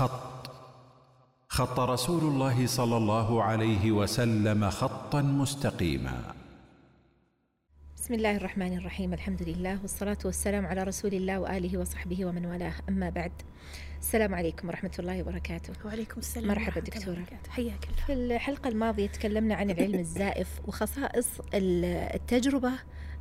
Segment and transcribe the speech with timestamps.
[0.00, 0.50] خط.
[1.48, 6.34] خط رسول الله صلى الله عليه وسلم خطا مستقيما.
[7.96, 9.12] بسم الله الرحمن الرحيم.
[9.12, 12.74] الحمد لله والصلاة والسلام على رسول الله وآله وصحبه ومن والاه.
[12.88, 13.32] أما بعد
[14.00, 15.72] السلام عليكم ورحمة الله وبركاته.
[15.84, 17.26] وعليكم السلام مرحبا دكتورة.
[17.48, 18.06] حياك الله.
[18.06, 22.72] في الحلقة الماضية تكلمنا عن العلم الزائف وخصائص التجربة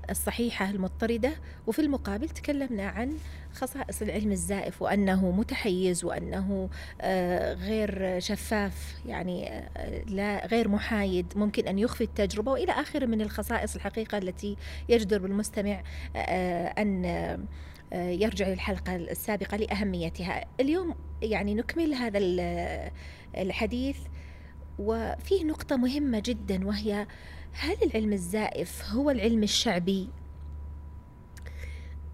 [0.10, 1.32] الصحيحة المضطردة
[1.68, 3.18] وفي المقابل تكلمنا عن
[3.54, 6.70] خصائص العلم الزائف وأنه متحيز وأنه
[7.02, 13.22] آه، غير شفاف يعني آه، لا غير محايد ممكن أن يخفي التجربة وإلى آخره من
[13.22, 14.56] الخصائص الحقيقة التي
[14.90, 15.84] يجدر بالمستمع
[16.16, 17.06] آه، أن
[17.94, 20.46] يرجع للحلقة السابقة لأهميتها.
[20.60, 22.20] اليوم يعني نكمل هذا
[23.38, 23.98] الحديث
[24.80, 27.08] وفيه نقطة مهمة جدا وهي
[27.54, 30.10] هل العلم الزائف هو العلم الشعبي؟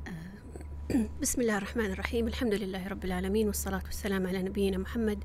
[0.07, 2.27] آه، بسم الله الرحمن الرحيم.
[2.27, 5.23] الحمد لله رب العالمين والصلاة والسلام على نبينا محمد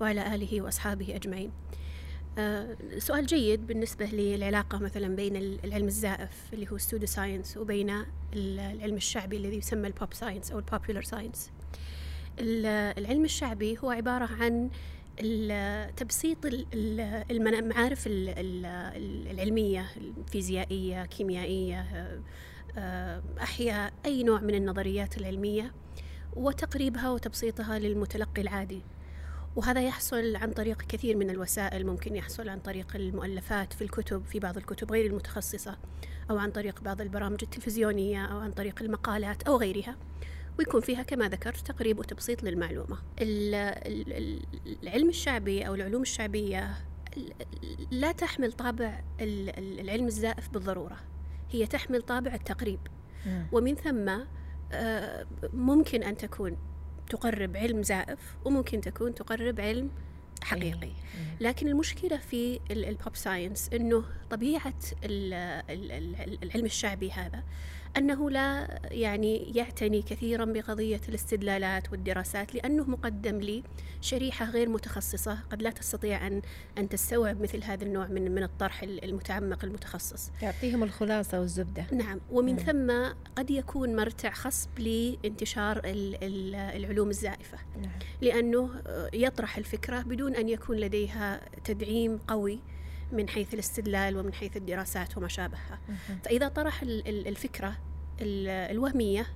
[0.00, 1.52] وعلى آله وأصحابه أجمعين.
[2.38, 8.96] آه، سؤال جيد بالنسبة للعلاقة مثلا بين العلم الزائف اللي هو pseudo science وبين العلم
[8.96, 11.50] الشعبي الذي يسمى ال pop science أو ال popular science
[12.38, 14.70] العلم الشعبي هو عبارة عن
[15.96, 16.38] تبسيط
[17.30, 21.86] المعارف العلمية الفيزيائية كيميائية
[22.78, 25.72] آه، أحياء أي نوع من النظريات العلمية
[26.36, 28.82] وتقريبها وتبسيطها للمتلقي العادي.
[29.56, 34.38] وهذا يحصل عن طريق كثير من الوسائل ممكن يحصل عن طريق المؤلفات في الكتب في
[34.38, 35.78] بعض الكتب غير المتخصصة
[36.30, 39.96] أو عن طريق بعض البرامج التلفزيونية أو عن طريق المقالات أو غيرها.
[40.58, 42.98] ويكون فيها كما ذكرت تقريب وتبسيط للمعلومة.
[44.82, 46.74] العلم الشعبي أو العلوم الشعبية
[47.90, 50.96] لا تحمل طابع العلم الزائف بالضرورة
[51.50, 52.80] هي تحمل طابع التقريب.
[53.52, 54.10] ومن ثم
[54.72, 56.56] آه، ممكن أن تكون
[57.10, 59.90] تقرب علم زائف وممكن تكون تقرب علم
[60.42, 60.92] حقيقي.
[61.40, 64.74] لكن المشكلة في ال pop science أنه طبيعة
[66.42, 67.42] العلم الشعبي هذا
[67.96, 73.62] أنه لا يعني يعتني كثيرا بقضية الاستدلالات والدراسات لأنه مقدم
[74.00, 76.42] لشريحة غير متخصصة قد لا تستطيع أن
[76.78, 80.30] أن تستوعب مثل هذا النوع من من الطرح المتعمق المتخصص.
[80.42, 81.86] يعطيهم الخلاصة والزبدة.
[81.92, 82.58] نعم ومن مم.
[82.58, 87.58] ثم قد يكون مرتع خصب لانتشار العلوم الزائفة.
[87.82, 87.92] نعم.
[88.20, 88.70] لأنه
[89.12, 92.60] يطرح الفكرة بدون أن يكون لديها تدعيم قوي
[93.12, 95.78] من حيث الاستدلال ومن حيث الدراسات وما شابهها.
[96.24, 97.78] فإذا طرح الفكرة
[98.20, 99.26] الوهمية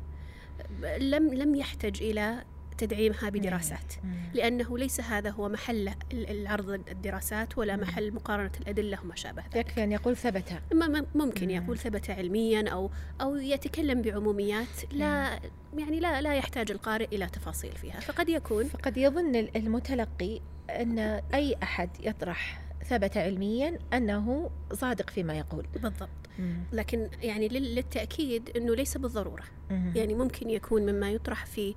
[0.99, 2.45] لم لم يحتج إلى
[2.79, 3.95] تدعيمها بدراسات.
[4.35, 9.57] لأنه ليس هذا هو محل العرض الدراسات ولا محل مقارنة الأدلة وما شابه ذلك.
[9.57, 10.63] يكفي أن يقول ثبت.
[11.15, 14.93] ممكن يقول ثبت علميا أو أو يتكلم بعموميات.
[14.93, 15.41] لا
[15.79, 18.01] يعني لا لا يحتاج القارئ إلى تفاصيل فيها.
[18.01, 20.99] فقد يكون فقد يظن المتلقي أن
[21.35, 26.09] أي أحد يطرح ثبت علميا أنه صادق فيما يقول بالضبط
[26.39, 26.57] مم.
[26.73, 29.93] لكن يعني للتأكيد أنه ليس بالضرورة مم.
[29.97, 31.75] يعني ممكن يكون مما يطرح في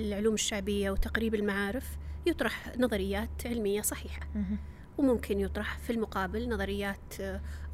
[0.00, 1.96] العلوم الشعبية وتقريب المعارف
[2.26, 4.56] يطرح نظريات علمية صحيحة مم.
[4.98, 7.20] وممكن يطرح في المقابل نظريات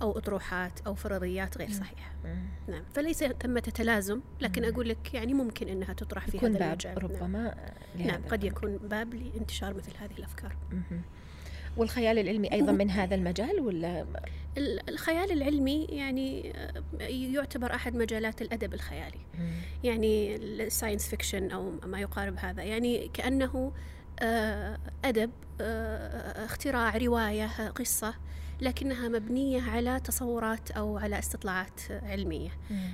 [0.02, 2.46] أو أطروحات أو فرضيات غير صحيحة مم.
[2.68, 6.98] نعم فليس ثمة تلازم لكن أقول لك يعني ممكن أنها تطرح في هذا المجال نعم.
[6.98, 7.54] ربما
[7.96, 11.00] نعم, نعم قد يكون باب لانتشار مثل هذه الأفكار مم.
[11.76, 14.06] والخيال العلمي أيضا من هذا المجال ولا؟
[14.88, 19.20] الخيال العلمي يعني آه، يعتبر أحد مجالات الأدب الخيالي.
[19.84, 22.62] يعني ال science fiction أو ما يقارب هذا.
[22.62, 23.72] يعني كأنه
[24.20, 28.14] آه، أدب آه، اختراع رواية قصة.
[28.62, 32.50] لكنها مبنية على تصورات أو على استطلاعات علمية.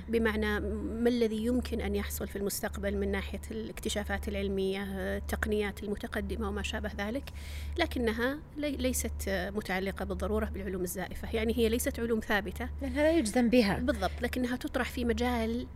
[0.09, 4.83] بمعنى ما الذي يمكن أن يحصل في المستقبل من ناحية الاكتشافات العلمية
[5.17, 7.29] التقنيات المتقدمة وما شابه ذلك
[7.77, 11.27] لكنها ليست متعلقة بالضرورة بالعلوم الزائفة.
[11.33, 12.69] يعني هي ليست علوم ثابتة.
[12.81, 13.79] لأنها لا يجزم بها.
[13.79, 14.21] بالضبط.
[14.21, 15.67] لكنها تطرح في مجال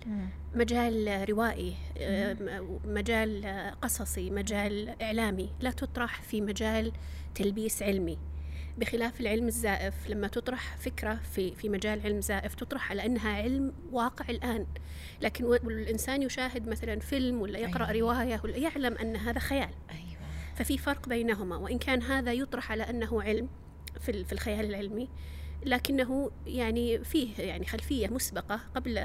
[0.56, 1.74] مجال روائي
[2.86, 3.46] مجال
[3.82, 5.50] قصصي مجال إعلامي.
[5.60, 6.92] لا تطرح في مجال
[7.36, 8.18] تلبيس علمي.
[8.78, 13.74] بخلاف العلم الزائف لما تطرح فكرة في في مجال علم زائف تطرح على أنها علم
[13.92, 14.66] واقع الآن
[15.22, 18.14] لكن الإنسان يشاهد مثلا فيلم ولا يقرأ أيوة.
[18.14, 20.22] رواية ولا يعلم أن هذا خيال أيوة.
[20.56, 23.50] ففي فرق بينهما وإن كان هذا يطرح على أنه علم
[24.00, 25.10] في في الخيال العلمي
[25.66, 28.98] لكنه يعني فيه يعني خلفية مسبقة قبل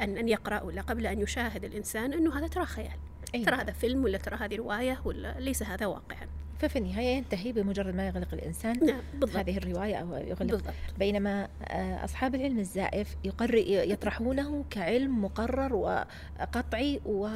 [0.00, 2.98] أن أن يقرأ ولا قبل أن يشاهد الإنسان أنه هذا ترى خيال
[3.34, 3.46] أيوة.
[3.46, 6.28] ترى هذا فيلم ولا ترى هذه رواية ولا ليس هذا واقعا
[6.58, 9.36] ففي النهاية ينتهي بمجرد ما يغلق الإنسان نعم بالضبط.
[9.36, 10.42] هذه الرواية أو يغلق.
[10.42, 10.74] بالضبط.
[10.98, 17.26] بينما آه، أصحاب العلم الزائف يقر يطرحونه كعلم مقرر وقطعي و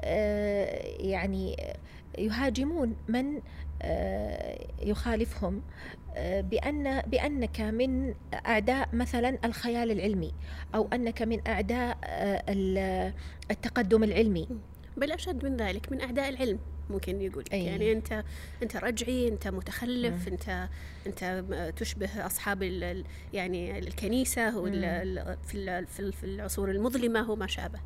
[0.00, 0.64] آه،
[1.00, 1.56] يعني
[2.18, 3.40] يهاجمون من
[3.82, 5.62] آه، يخالفهم
[6.18, 8.14] بأن بأنك من
[8.46, 10.32] أعداء مثلا الخيال العلمي
[10.74, 11.98] أو أنك من أعداء
[12.48, 13.12] ال-
[13.50, 14.48] التقدم العلمي.
[14.96, 16.58] بل أشد من ذلك من أعداء العلم.
[16.90, 17.64] ممكن يقول أي.
[17.64, 18.24] يعني أنت
[18.62, 20.68] أنت رجعي أنت متخلف أنت
[21.06, 26.70] أنت م- تشبه أصحاب ال ال- يعني الكنيسة وال- ال- في في ال- في العصور
[26.70, 27.78] المظلمة وما شابه.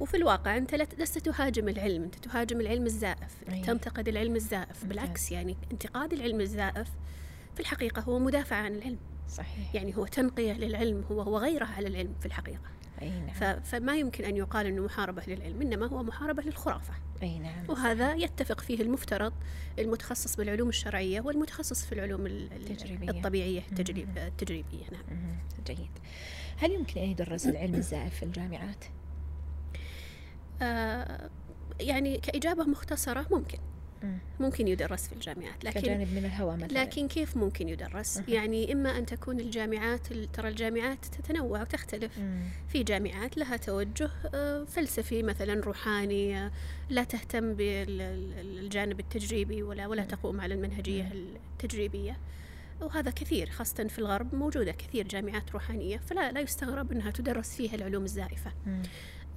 [0.00, 3.62] وفي الواقع لا- لست تهاجم العلم أنت تهاجم العلم الزائف أي.
[3.62, 4.68] تنتقد العلم الزائف.
[4.68, 4.84] ممتاز.
[4.88, 6.88] بالعكس يعني انتقاد العلم الزائف
[7.54, 8.98] في الحقيقة هو مدافع عن العلم.
[9.30, 9.74] صحيح.
[9.74, 12.60] يعني هو تنقية للعلم هو هو غيره على العلم في الحقيقة.
[13.02, 17.64] أي نعم فما يمكن أن يقال أنه محاربة للعلم إنما هو محاربة للخرافة أي نعم
[17.68, 19.32] وهذا يتفق فيه المفترض
[19.78, 23.10] المتخصص بالعلوم الشرعية والمتخصص في العلوم ال- ال- التجريبية.
[23.10, 25.36] الطبيعية التجريب التجريبية نعم.
[25.66, 25.90] جيد
[26.56, 28.84] هل يمكن أن يدرس العلم الزائف في الجامعات؟
[30.62, 31.30] آه
[31.80, 33.75] يعني كإجابة مختصرة ممكن مم.
[34.40, 36.82] ممكن يدرس في الجامعات لكن كجانب من الهوى مثلا.
[36.82, 42.12] لكن كيف ممكن يدرس؟ يعني إما أن تكون الجامعات ترى الجامعات تتنوع وتختلف.
[42.68, 46.50] في جامعات لها توجه آه، فلسفي مثلا روحاني آه،
[46.90, 51.12] لا تهتم بالجانب التجريبي ولا ولا تقوم على المنهجية
[51.52, 52.16] التجريبية.
[52.80, 57.74] وهذا كثير خاصة في الغرب موجودة كثير جامعات روحانية فلا لا يستغرب أنها تدرس فيها
[57.74, 58.52] العلوم الزائفة.
[58.66, 58.82] مم.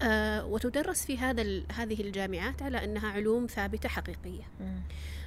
[0.01, 4.79] آه وتدرس في هذا هذه الجامعات على أنها علوم ثابتة حقيقية مم.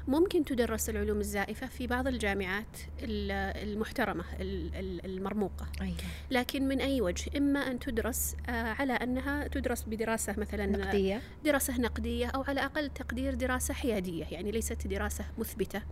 [0.09, 5.95] ممكن تدرس العلوم الزائفة في بعض الجامعات ال- المحترمة ال- ال- المرموقة أي
[6.31, 11.81] لكن من أي وجه إما أن تدرس آه، على أنها تدرس بدراسة مثلا نقدية دراسة
[11.81, 15.83] نقدية أو على أقل تقدير دراسة حيادية يعني ليست دراسة مثبتة.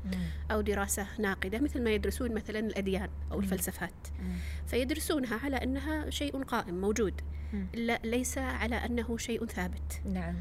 [0.50, 3.40] أو دراسة ناقدة مثل ما يدرسون مثلا الأديان أو.
[3.40, 3.94] الفلسفات.
[4.66, 7.20] فيدرسونها على أنها شيء قائم موجود.
[7.74, 10.34] لا ليس على أنه شيء ثابت نعم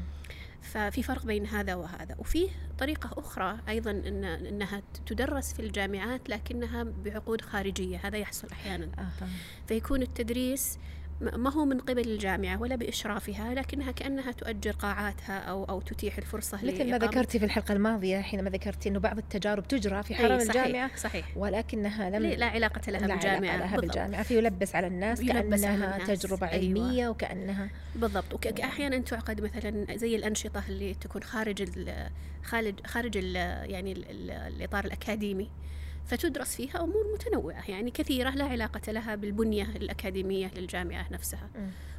[0.62, 2.16] ففي فرق بين هذا وهذا.
[2.18, 2.48] وفيه
[2.78, 8.00] طريقة أخرى أيضا إن أنها تدرس في الجامعات لكنها بعقود خارجية.
[8.04, 8.88] هذا يحصل أحيانا.
[8.98, 9.28] آه.
[9.68, 10.78] فيكون التدريس
[11.20, 16.56] ما هو من قبل الجامعة ولا بإشرافها لكنها كأنها تؤجر قاعاتها أو أو تتيح الفرصة
[16.64, 20.38] مثل ما ذكرتي في الحلقة الماضية حينما ذكرتي أنه بعض التجارب تجرى في أي حرم
[20.38, 23.80] صحيح الجامعة صحيح ولكنها لم لا لا علاقة لها لا بالجامعة علاقة لها.
[23.80, 26.20] بالجامعة فيلبس على الناس يلبس كأنها الناس.
[26.20, 26.80] تجربة أيوة.
[26.80, 32.10] علمية وكأنها بالضبط وأحيانا تعقد مثلا زي الأنشطة اللي تكون خارج ال
[32.42, 33.36] خارج خارج ال
[33.70, 35.50] يعني ال ال الإطار الأكاديمي
[36.06, 41.48] فتدرس فيها أمور متنوعة يعني كثيرة لا علاقة لها بالبنية الأكاديمية للجامعة نفسها.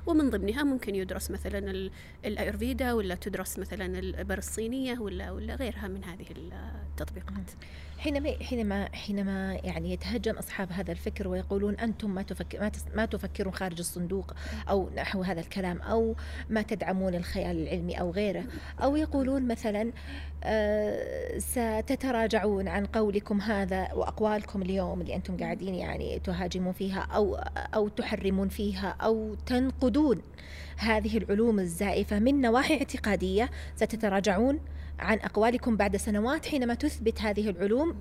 [0.06, 1.92] ومن ضمنها ممكن يدرس مثلا ال-
[2.26, 6.26] الأيرفيدا ولا تدرس مثلا الإبر الصينية ولا ولا غيرها من هذه
[6.92, 7.52] التطبيقات.
[8.00, 13.80] حينما حينما حينما يعني يتهجم أصحاب هذا الفكر ويقولون أنتم ما تفكر ما, تفكرون خارج
[13.80, 14.34] الصندوق
[14.70, 16.16] أو نحو هذا الكلام أو
[16.50, 18.44] ما تدعمون الخيال العلمي أو غيره
[18.84, 19.92] أو يقولون مثلا
[20.44, 27.36] آه ستتراجعون عن قولكم هذا وأقوالكم اليوم اللي أنتم قاعدين يعني تهاجمون فيها أو
[27.76, 29.36] أو تحرمون فيها أو
[29.92, 30.22] تنقدون
[30.78, 34.60] هذه العلوم الزائفة من نواحي اعتقادية ستتراجعون
[35.00, 37.96] عن أقوالكم بعد سنوات حينما تثبت هذه العلوم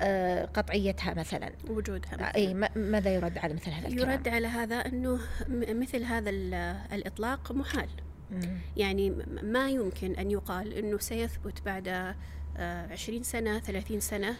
[0.00, 2.34] آه، قطعيتها مثلا وجودها مثلاً.
[2.34, 5.18] أي ما- ماذا يرد على مثل هذا الكلام؟ يرد على هذا أنه
[5.68, 6.54] مثل هذا ال-
[6.92, 7.88] الإطلاق محال
[8.30, 8.40] مم.
[8.76, 9.10] يعني
[9.42, 11.88] ما يمكن أن يقال أنه سيثبت بعد
[12.56, 14.34] آه، عشرين سنة ثلاثين سنة آه،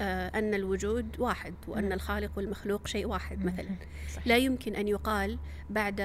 [0.00, 1.92] أن الوجود واحد وأن.
[1.92, 3.68] الخالق والمخلوق شيء واحد مثلا.
[4.26, 5.38] لا يمكن أن يقال
[5.70, 6.00] بعد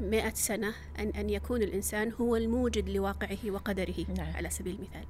[0.00, 4.32] مئة سنة أن, أن يكون الإنسان هو الموجد لواقعه وقدره نعم.
[4.34, 5.04] على سبيل المثال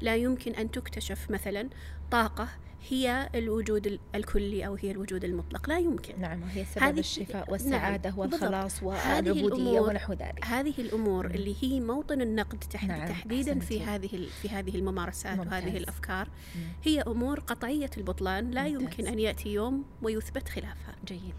[0.00, 1.68] لا يمكن أن تكتشف مثلا
[2.10, 2.48] طاقة
[2.88, 7.52] هي الوجود ال- الكلي أو هي الوجود المطلق لا يمكن نعم وهي سبب هذه- الشفاء
[7.52, 11.34] والسعادة نعم، والخلاص هذه والعبودية الأمور- ونحو ذلك هذه الأمور مم.
[11.34, 13.82] اللي هي موطن النقد تحد نعم، تحديدا في.
[13.82, 15.52] هذه في هذه الممارسات ممتاز.
[15.52, 16.62] وهذه الأفكار مم.
[16.84, 18.82] هي أمور قطعية البطلان لا ممتاز.
[18.82, 21.34] يمكن أن يأتي يوم ويثبت خلافها جيد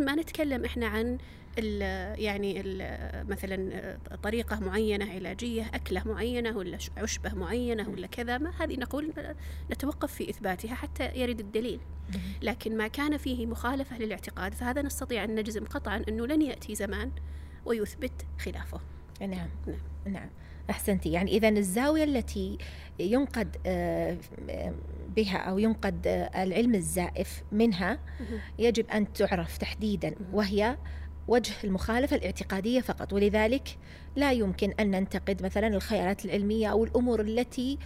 [0.00, 1.18] ما نتكلم إحنا عن
[1.58, 1.82] ال
[2.20, 8.76] يعني ال مثلا طريقة معينة علاجية أكلة معينة ولا عشبة معينة ولا كذا ما هذه
[8.76, 9.12] نقول
[9.70, 11.80] نتوقف في إثباتها حتى يرد الدليل.
[12.42, 17.10] لكن ما كان فيه مخالفة للاعتقاد فهذا نستطيع أن نجزم قطعا أنه لن يأتي زمان
[17.66, 18.80] ويثبت خلافه.
[19.20, 19.48] نعم.
[19.66, 19.78] نعم.
[20.06, 20.28] نعم.
[20.70, 21.12] أحسنتي.
[21.12, 22.58] يعني إذا الزاوية التي
[22.98, 24.16] ينقد آه،
[25.16, 27.98] بها أو ينقد آه، العلم الزائف منها
[28.58, 30.76] يجب أن تعرف تحديدا وهي
[31.28, 33.78] وجه المخالفة الاعتقادية فقط ولذلك
[34.16, 37.78] لا يمكن أن ننتقد مثلا الخيالات العلمية أو الأمور التي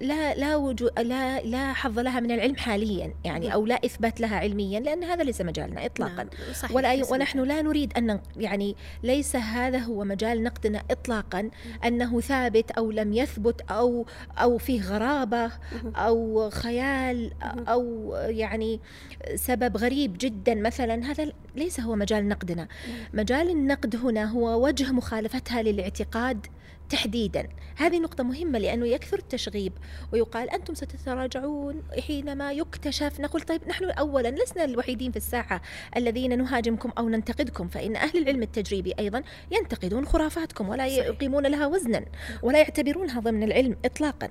[0.00, 4.36] لا لا وجود لا لا حظ لها من العلم حاليا يعني أو لا إثبات لها
[4.36, 6.14] علميا لأن هذا ليس مجالنا اطلاقا.
[6.14, 7.38] نعم، صحيح ولا ليس ونحن.
[7.38, 11.50] لا نريد أن يعني ليس هذا هو مجال نقدنا اطلاقا
[11.84, 14.06] أنه ثابت أو لم يثبت أو
[14.38, 15.50] أو فيه غرابة
[15.96, 17.32] أو خيال
[17.68, 18.80] أو يعني
[19.34, 22.68] سبب غريب جدا مثلا هذا ليس هو مجال نقدنا.
[23.14, 26.46] مجال النقد هنا هو وجه مخالفتها للاعتقاد
[26.88, 27.48] تحديدا.
[27.76, 29.72] هذه نقطة مهمة لأنه يكثر التشغيب
[30.12, 33.20] ويقال أنتم ستتراجعون حينما يكتشف.
[33.20, 35.62] نقول طيب نحن أولا لسنا الوحيدين في الساحة
[35.96, 40.86] الذين نهاجمكم أو ننتقدكم فإن أهل العلم التجريبي أيضا ينتقدون خرافاتكم ولا.
[40.86, 42.04] يقيمون لها وزنا
[42.42, 44.28] ولا يعتبرونها ضمن العلم إطلاقا.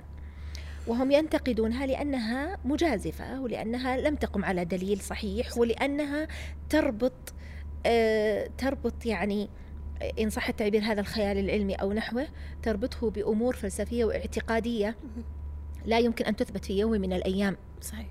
[0.86, 5.58] وهم ينتقدونها لأنها مجازفة ولأنها لم تقم على دليل صحيح.
[5.58, 6.28] ولأنها
[6.70, 7.34] تربط
[7.86, 9.48] آه، تربط يعني
[10.20, 12.26] إن صح التعبير هذا الخيال العلمي أو نحوه
[12.62, 14.96] تربطه بأمور فلسفية واعتقادية
[15.84, 17.56] لا يمكن أن تثبت في يوم من الأيام.
[17.80, 18.06] صحيح.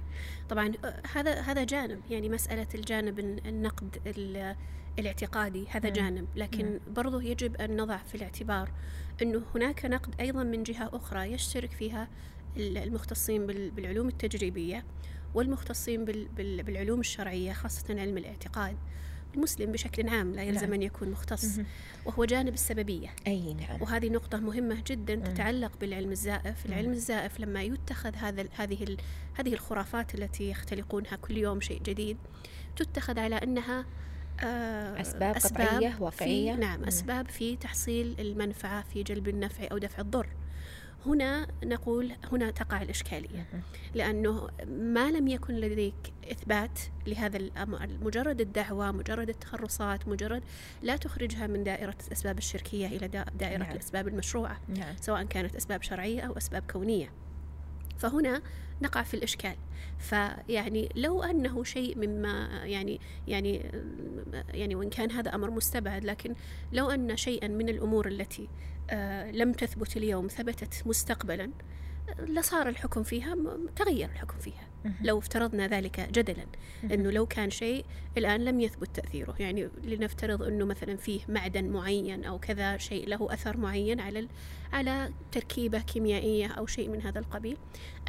[0.49, 4.55] طبعا آه، هذا هذا جانب يعني مسألة الجانب الن- النقد ال-
[4.99, 5.95] الاعتقادي هذا مم.
[5.95, 6.27] جانب.
[6.35, 8.71] لكن برضو يجب أن نضع في الاعتبار
[9.21, 12.07] أنه هناك نقد أيضا من جهة أخرى يشترك فيها
[12.57, 14.83] ال- المختصين بال- بالعلوم التجريبية
[15.33, 18.77] والمختصين بال- بال- بالعلوم الشرعية خاصة علم الاعتقاد.
[19.35, 20.73] المسلم بشكل عام لا يلزم نعم.
[20.73, 21.65] أن يكون مختص مهم.
[22.05, 27.63] وهو جانب السببية أي نعم وهذه نقطة مهمة جدا تتعلق بالعلم الزائف، العلم الزائف لما
[27.63, 28.97] يتخذ هذا هذه
[29.33, 32.17] هذه الخرافات التي يختلقونها كل يوم شيء جديد
[32.75, 33.85] تتخذ على أنها
[34.43, 36.53] آه، أسباب قطعية في واقعية.
[36.53, 36.85] نعم مم.
[36.85, 40.27] أسباب في تحصيل المنفعة في جلب النفع أو دفع الضر
[41.05, 43.45] هنا نقول هنا تقع الإشكالية.
[43.95, 45.95] لأنه ما لم يكن لديك
[46.31, 50.43] إثبات لهذا الأمر مجرد الدعوة مجرد التخرصات مجرد
[50.81, 53.71] لا تخرجها من دائرة الأسباب الشركية إلى دا- دائرة نعم.
[53.71, 54.95] الأسباب المشروعة نعم.
[55.01, 57.09] سواء كانت أسباب شرعية أو أسباب كونية.
[57.97, 58.41] فهنا
[58.81, 59.55] نقع في الإشكال.
[59.99, 63.71] فيعني لو أنه شيء مما يعني يعني
[64.53, 66.35] يعني وإن كان هذا أمر مستبعد لكن
[66.71, 68.47] لو أن شيئا من الأمور التي
[68.89, 71.51] آه، لم تثبت اليوم ثبتت مستقبلا
[72.27, 73.35] لصار الحكم فيها
[73.75, 74.67] تغير الحكم فيها.
[75.01, 76.45] لو افترضنا ذلك جدلا
[76.83, 77.85] إنه لو كان شيء
[78.17, 79.35] الآن لم يثبت تأثيره.
[79.39, 84.27] يعني لنفترض إنه مثلا فيه معدن معين أو كذا شيء له أثر معين على
[84.73, 87.57] على تركيبة كيميائية أو شيء من هذا القبيل.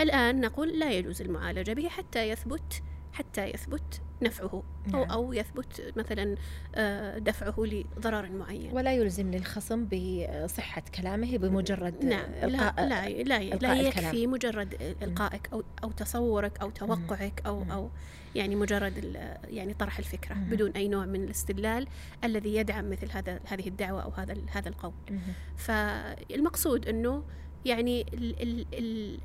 [0.01, 2.83] الآن نقول لا يجوز المعالجة به حتى يثبت
[3.15, 5.03] حتى يثبت نفعه نعم.
[5.03, 6.37] أو يثبت مثلا
[6.75, 13.23] آه، دفعه لضرر معين ولا يلزم للخصم بصحة كلامه بمجرد نعم لا إلقاء لا لا,
[13.23, 14.33] لا إلقاء يكفي الكلام.
[14.33, 17.91] مجرد إلقائك أو أو تصورك أو توقعك أو أو
[18.35, 19.17] يعني مجرد
[19.49, 20.51] يعني طرح الفكرة مم.
[20.51, 21.87] بدون أي نوع من الاستدلال
[22.25, 25.21] الذي يدعم مثل هذا هذه الدعوة أو هذا هذا القول مهم.
[25.57, 27.25] فالمقصود أنه
[27.65, 29.19] يعني ال ال ال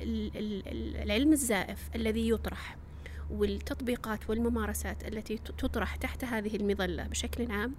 [0.00, 2.76] ال ال ال العلم الزائف الذي يطرح
[3.30, 7.74] والتطبيقات والممارسات التي تطرح تحت هذه المظلة بشكل عام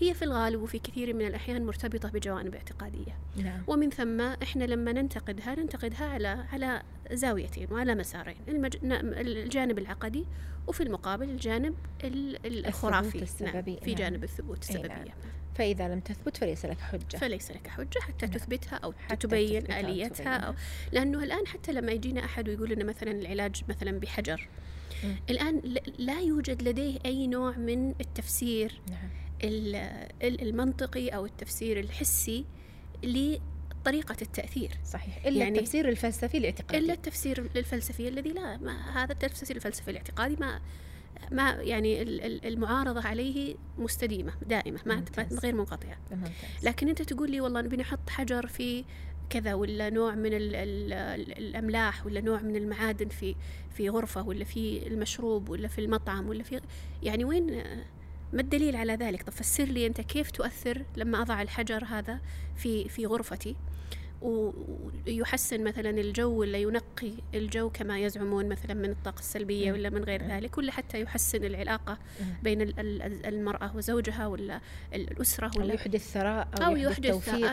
[0.00, 3.18] هي في الغالب وفي كثير من الأحيان مرتبطة بجوانب اعتقادية.
[3.36, 3.62] نعم.
[3.66, 6.82] ومن ثم إحنا لما ننتقدها ننتقدها على على
[7.12, 8.76] زاويتين وعلى مسارين المج...
[8.82, 10.24] الجانب العقدي
[10.66, 13.80] وفي المقابل الجانب ال- ال- الخرافي السببي، نعم.
[13.80, 13.98] في نعم.
[13.98, 15.06] جانب الثبوت السببية نعم.
[15.54, 18.34] فإذا لم تثبت فليس لك حجة فليس لك حجة حتى نعم.
[18.34, 20.64] تثبتها أو حتى تبين تثبتها أو آليتها أو تبينها.
[20.92, 24.48] لأنه الآن حتى لما يجينا أحد ويقول لنا مثلا العلاج مثلا بحجر
[25.04, 25.16] مم.
[25.30, 25.62] الآن
[25.98, 29.08] لا يوجد لديه أي نوع من التفسير نعم
[29.44, 29.76] ال-
[30.22, 32.44] ال- المنطقي أو التفسير الحسي
[33.84, 34.70] لطريقة التأثير.
[34.84, 35.26] صحيح.
[35.26, 36.78] إلا يعني- التفسير الفلسفي الاعتقادي.
[36.84, 40.60] إلا التفسير الفلسفي الذي لا ما هذا التفسير الفلسفي الاعتقادي ما
[41.30, 44.94] ما يعني ال- ال- المعارضة عليه مستديمة دائمة ما
[45.42, 46.62] غير ممتاز.
[46.62, 48.84] لكن أنت تقول لي والله نبي نحط حجر في
[49.30, 53.34] كذا ولا نوع من ال ال ال الأملاح ولا نوع من المعادن في
[53.74, 56.60] في غرفة ولا في المشروب ولا في المطعم ولا في
[57.02, 57.62] يعني وين
[58.34, 62.20] ما الدليل على ذلك؟ طب فسر لي أنت كيف تؤثر لما أضع الحجر هذا
[62.56, 63.56] في في غرفتي؟
[64.24, 69.72] ويحسن مثلا الجو ولا ينقي الجو كما يزعمون مثلا من الطاقة السلبية.
[69.72, 71.98] ولا من غير ذلك ولا حتى يحسن العلاقة.
[72.42, 74.60] بين ال- ال- المرأة وزوجها ولا
[74.94, 77.10] ال- الأسرة أو ولا يحدث ثراء أو, أو يحدث, يحدث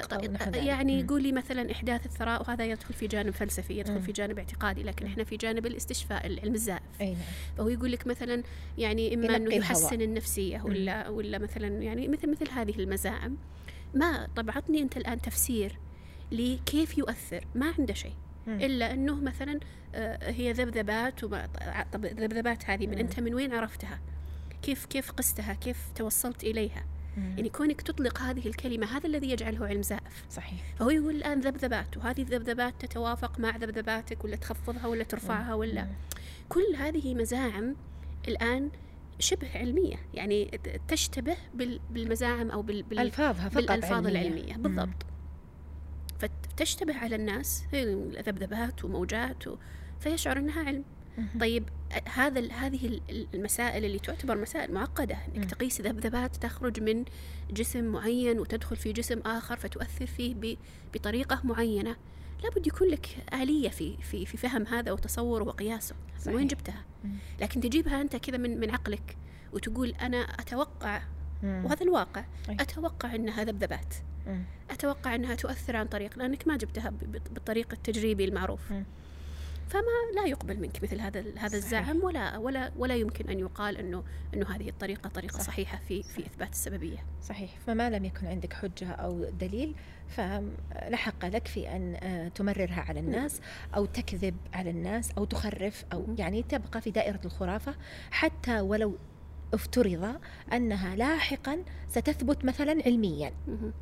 [0.07, 0.53] توفيق أو.
[0.53, 1.07] يعني مم.
[1.07, 4.01] قولي مثلا إحداث الثراء وهذا يدخل في جانب فلسفي يدخل.
[4.01, 5.11] في جانب اعتقادي لكن مم.
[5.11, 7.15] إحنا في جانب الاستشفاء العلم الزائف نعم
[7.57, 8.43] فهو يقول لك مثلا
[8.77, 9.55] يعني إما أنه.
[9.55, 13.37] يحسن النفسية ولا ولا مثلا يعني مثل مثل هذه المزاعم
[13.93, 15.77] ما طب عطني أنت الآن تفسير
[16.31, 18.13] لكيف يؤثر ما عنده شيء.
[18.47, 19.59] إلا أنه مثلا
[19.95, 21.47] آه، هي ذبذبات وما
[21.93, 22.97] طب الذبذبات هذه من.
[22.97, 23.99] أنت من وين عرفتها؟
[24.61, 26.85] كيف كيف قستها؟ كيف توصلت إليها؟
[27.17, 31.97] يعني كونك تطلق هذه الكلمة هذا الذي يجعله علم زائف صحيح فهو يقول الآن ذبذبات
[31.97, 35.87] وهذه الذبذبات تتوافق مع ذبذباتك ولا تخفضها ولا ترفعها ولا.
[36.49, 37.75] كل هذه مزاعم
[38.27, 38.69] الآن
[39.19, 44.21] شبه علمية يعني تشتبه بال- بالمزاعم أو بال- بال- ألفاظها فقط بالألفاظ علمية.
[44.21, 44.53] العلمية.
[44.55, 45.05] بالضبط
[46.21, 47.63] فتشتبه على الناس
[48.27, 49.55] ذبذبات وموجات و...
[49.99, 50.83] فيشعر أنها علم.
[51.39, 51.69] طيب
[52.13, 55.35] هذا هذه ال- المسائل اللي تعتبر مسائل معقدة مم.
[55.35, 57.05] انك تقيس ذبذبات تخرج من
[57.51, 60.57] جسم معين وتدخل في جسم آخر فتؤثر فيه ب-
[60.93, 61.95] بطريقة معينة
[62.43, 66.35] لابد يكون لك آلية في في في فهم هذا وتصوره وقياسه من صحيح.
[66.35, 67.11] وين جبتها مم.
[67.41, 69.17] لكن تجيبها أنت كذا من من عقلك
[69.53, 71.01] وتقول أنا أتوقع
[71.43, 71.65] مم.
[71.65, 72.57] وهذا الواقع أي.
[72.59, 73.95] أتوقع أنها ذبذبات
[74.27, 74.43] مم.
[74.71, 76.89] أتوقع أنها تؤثر عن طريق لأنك ما جبتها
[77.33, 78.73] بالطريق التجريبي المعروف.
[79.69, 79.81] فما
[80.15, 81.57] لا يقبل منك مثل هذا هذا.
[81.57, 85.43] الزعم ولا ولا ولا يمكن أن يقال إنه إنه هذه الطريقة طريقة صح.
[85.43, 89.75] صحيحة في في إثبات السببية صحيح فما لم يكن عندك حجة أو دليل
[90.07, 93.41] فلا حق لك في أن آه، تمررها على الناس
[93.75, 96.15] أو تكذب على الناس أو تخرف مم.
[96.17, 97.75] يعني تبقى في دائرة الخرافة
[98.11, 98.95] حتى ولو
[99.53, 100.15] افترض
[100.53, 103.31] أنها لاحقا ستثبت مثلا علميا.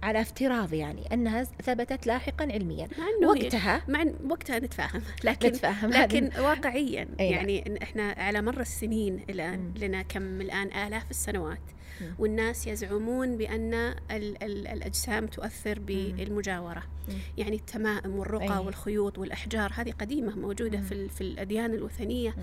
[0.03, 2.87] على افتراض يعني أنها ثبتت لاحقا علميا
[3.21, 7.15] مع وقتها مع وقتها نتفاهم لكن نتفاهم لكن واقعيا نعم.
[7.19, 9.73] يعني إحنا على مر السنين الآن مم.
[9.77, 11.61] لنا كم الآن آلاف السنوات.
[12.19, 17.15] والناس يزعمون بأن ال ال الأجسام تؤثر بالمجاورة مم.
[17.37, 18.65] يعني التمائم والرقى.
[18.65, 20.83] والخيوط والأحجار هذه قديمة موجودة مم.
[20.83, 22.35] في ال- في الأديان الوثنية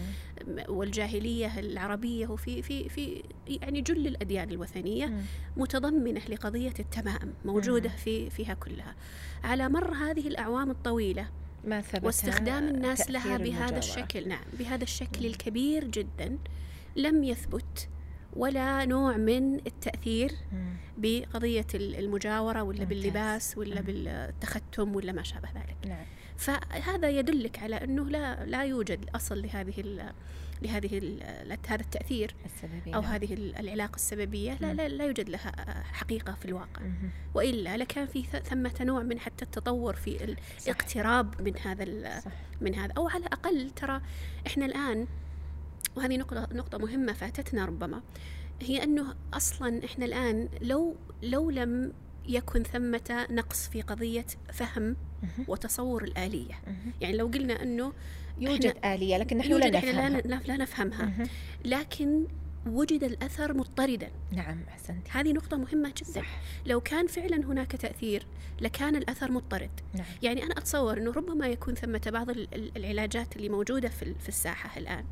[0.46, 0.62] مم.
[0.68, 5.22] والجاهلية العربية وفي في في يعني جل الأديان الوثنية مم.
[5.56, 7.96] متضمنة لقضية التمائم موجودة مم.
[7.96, 8.94] في فيها كلها
[9.44, 11.28] على مر هذه الأعوام الطويلة
[11.64, 13.78] ما ثبت واستخدام الناس لها بهذا المجاورة.
[13.78, 15.26] الشكل نعم بهذا الشكل.
[15.26, 16.38] الكبير جدا
[16.96, 17.88] لم يثبت
[18.36, 20.74] ولا نوع من التأثير مم.
[20.98, 22.88] بقضية ال- المجاورة ولا ممتاز.
[22.88, 23.86] باللباس ولا مم.
[23.86, 26.04] بالتختم ولا ما شابه ذلك نعم
[26.36, 30.12] فهذا يدلك على أنه لا لا يوجد أصل لهذه ال
[30.62, 31.22] لهذه ال
[31.68, 33.12] هذا التأثير السببية أو نعم.
[33.12, 34.76] هذه ال- العلاقة السببية لا مم.
[34.76, 35.52] لا, لا يوجد لها
[35.92, 37.10] حقيقة في الواقع مهم.
[37.34, 40.62] وإلا لكان في ث- ثمة نوع من حتى التطور في صح.
[40.66, 42.32] الاقتراب من هذا ال- صح.
[42.60, 44.00] من هذا أو على الأقل ترى
[44.46, 45.06] إحنا الآن
[45.96, 48.02] وهذه نقطة نقطة مهمة فاتتنا ربما
[48.62, 51.92] هي أنه أصلا إحنا الآن لو لو لم
[52.28, 54.96] يكن ثمة نقص في قضية فهم.
[55.48, 56.54] وتصور الآلية.
[57.00, 57.92] يعني لو قلنا أنه
[58.38, 61.26] يوجد آلية لكن نحن لا إحنا نفهمها لا, لا نفهمها.
[61.64, 62.26] لكن
[62.66, 64.10] وجد الأثر مضطردا.
[64.32, 66.12] نعم أحسنت هذه نقطة مهمة جدا.
[66.12, 66.40] صح.
[66.66, 68.26] لو كان فعلا هناك تأثير
[68.60, 69.70] لكان الأثر مضطرد.
[69.94, 70.04] نعم.
[70.22, 74.78] يعني أنا أتصور أنه ربما يكون ثمة بعض ال- ال- العلاجات اللي موجودة في الساحة
[74.78, 75.04] الآن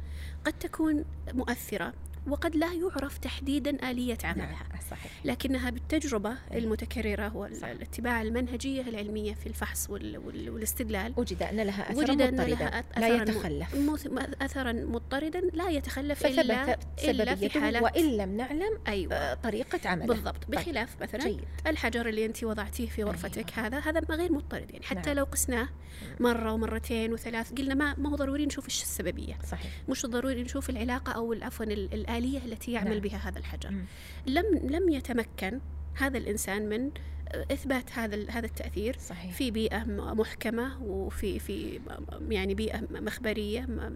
[0.44, 1.92] قد تكون مؤثرة.
[2.28, 4.46] وقد لا يعرف تحديدا آلية عملها.
[4.46, 5.12] نعم صحيح.
[5.24, 7.34] لكنها بالتجربة المتكررة صح.
[7.36, 11.12] والاتباع المنهجية العلمية في الفحص وال- وال- والاستدلال.
[11.16, 12.50] وجد أن لها أثرا وجد أن مضطردا.
[12.54, 13.74] لها أثراً لا يتخلف.
[14.42, 19.14] أثرا مضطردا لا يتخلف إلا, إلا في حالات وإن لم نعلم أيوة.
[19.14, 20.06] آه، طريقة عمله.
[20.06, 20.46] بالضبط.
[20.48, 21.40] بخلاف مثلا جيد.
[21.66, 23.66] الحجر اللي أنت وضعتيه في غرفتك أيوة.
[23.68, 24.84] هذا هذا ما غير مضطرد يعني.
[24.84, 25.16] حتى نعم.
[25.16, 25.68] لو قسناه
[26.20, 29.38] مرة ومرتين وثلاث قلنا ما ما هو ضروري نشوف إيش السببية.
[29.50, 29.70] صحيح.
[29.88, 31.64] مش ضروري نشوف العلاقة أو عفوا
[32.18, 32.98] ال- الآلية التي يعمل نعم.
[33.00, 33.70] بها هذا الحجر.
[33.70, 33.84] مم.
[34.26, 35.60] لم لم يتمكن
[35.96, 36.90] هذا الإنسان من
[37.52, 39.32] إثبات هذا هذا التأثير صحيح.
[39.34, 41.80] في بيئة م- محكمة وفي في
[42.28, 43.94] يعني بيئة مخبرية م-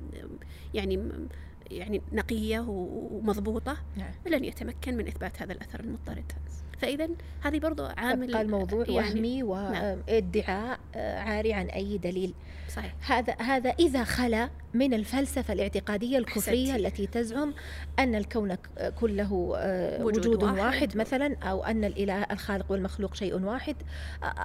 [0.75, 1.29] يعني م-
[1.71, 3.77] يعني نقية و- ومضبوطة.
[3.97, 4.13] نعم.
[4.27, 6.33] لن يتمكن من إثبات هذا الأثر المضطرد.
[6.79, 7.09] فإذا
[7.43, 12.35] هذه برضو عامل يبقى الموضوع يعني وهمي وادعاء آه، عاري عن أي دليل.
[12.69, 13.13] صحيح.
[13.13, 16.87] هذا هذا إذا خلا من الفلسفة الاعتقادية الكفرية أحسنتي.
[16.87, 17.55] التي تزعم
[17.99, 18.57] أن الكون
[19.01, 20.59] كله آه، وجود وجود واحد.
[20.59, 23.77] واحد مثلا أو أن الإله الخالق والمخلوق شيء واحد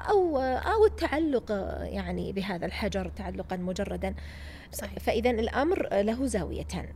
[0.10, 4.16] أو أو التعلق يعني بهذا الحجر تعلقا مجردا.
[4.72, 5.00] صحيح.
[5.00, 6.88] فإذا الأمر له زاويتان.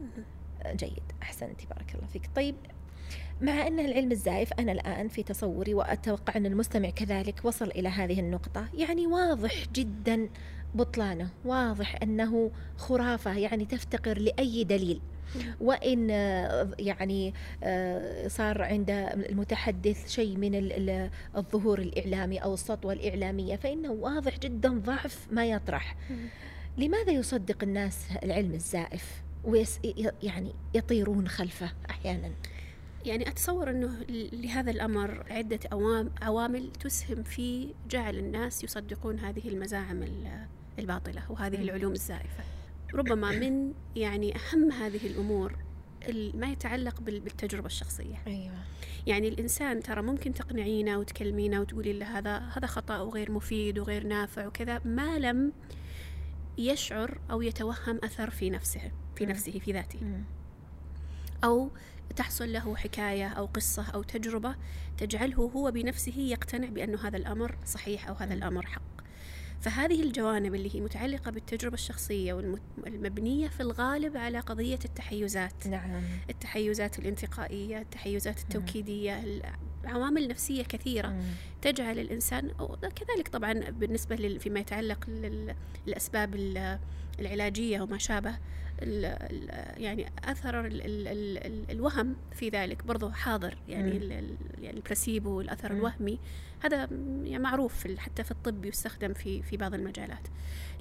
[0.76, 1.04] جيد.
[1.22, 2.30] أحسنت بارك الله فيك.
[2.36, 2.56] طيب
[3.42, 8.20] مع أن العلم الزائف أنا الآن في تصوري وأتوقع أن المستمع كذلك وصل إلى هذه
[8.20, 8.68] النقطة.
[8.78, 10.30] يعني واضح جدا
[10.76, 15.02] بطلانه واضح أنه خرافة يعني تفتقر لأي دليل.
[15.62, 18.90] وإن آه، يعني آه، صار عند
[19.30, 25.46] المتحدث شيء من ال- ال- الظهور الإعلامي أو السطوة الإعلامية فإنه واضح جدا ضعف ما
[25.46, 25.96] يطرح.
[26.78, 29.80] لماذا يصدق الناس العلم الزائف ويس
[30.24, 32.30] يعني يطيرون خلفه أحيانا؟
[33.08, 34.00] يعني أتصور أنه
[34.34, 35.60] لهذا الأمر عدة
[36.22, 40.48] عوامل تسهم في جعل الناس يصدقون هذه المزاعم ال-
[40.80, 41.62] الباطلة وهذه.
[41.62, 42.44] العلوم الزائفة.
[42.94, 45.56] ربما من يعني أهم هذه الأمور
[46.34, 48.16] ما يتعلق بالتجربة الشخصية.
[48.28, 48.54] أيوة.
[49.08, 54.48] يعني الإنسان ترى ممكن تقنعينه وتكلمينه وتقولي له هذا هذا خطأ وغير مفيد وغير نافع
[54.48, 55.54] وكذا ما لم
[56.58, 60.00] يشعر أو يتوهم أثر في نفسه في نفسه في ذاته.
[61.44, 61.70] أو
[62.16, 64.56] تحصل له حكاية أو قصة أو تجربة
[64.98, 68.82] تجعله هو بنفسه يقتنع بأن هذا الأمر صحيح أو هذا الأمر حق
[69.62, 76.02] فهذه الجوانب اللي هي متعلقة بالتجربة الشخصية والمبنية في الغالب على قضية التحيزات نعم.
[76.30, 79.42] التحيزات الانتقائية التحيزات التوكيدية
[79.86, 81.24] عوامل نفسية كثيرة مم.
[81.62, 82.52] تجعل الإنسان
[82.96, 85.10] كذلك طبعا بالنسبة فيما يتعلق
[85.88, 86.36] للأسباب
[87.20, 88.38] العلاجية وما شابه
[88.82, 89.50] ال ال
[89.84, 94.12] يعني أثر ال ال ال الوهم في ذلك برضو حاضر يعني ال
[94.62, 95.78] يعني البلاسيبو والأثر مم.
[95.78, 96.20] الوهمي
[96.60, 96.88] هذا
[97.24, 100.28] يعني معروف حتى في الطب يستخدم في في بعض المجالات.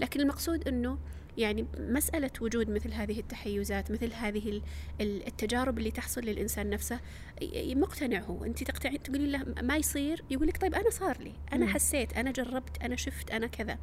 [0.00, 0.98] لكن المقصود أنه
[1.38, 4.62] يعني مسألة وجود مثل هذه التحيزات مثل هذه
[5.00, 7.00] التجارب اللي تحصل للإنسان نفسه
[7.54, 8.44] مقتنع هو.
[8.44, 12.30] أنت تقتنع تقولي له ما يصير؟ يقول لك طيب أنا صار لي أنا حسيت أنا
[12.30, 13.78] جربت أنا شفت أنا كذا.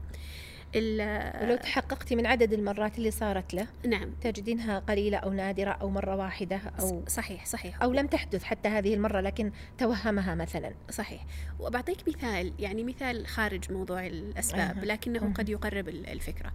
[0.76, 6.16] ولو تحققتي من عدد المرات اللي صارت له نعم تجدينها قليلة أو نادرة أو مرة
[6.16, 11.26] واحدة أو صحيح صحيح أو لم تحدث حتى هذه المرة لكن توهمها مثلا صحيح
[11.60, 14.84] وبعطيك مثال يعني مثال خارج موضوع الأسباب.
[14.84, 15.34] لكنه.
[15.34, 16.54] قد يقرب الفكرة.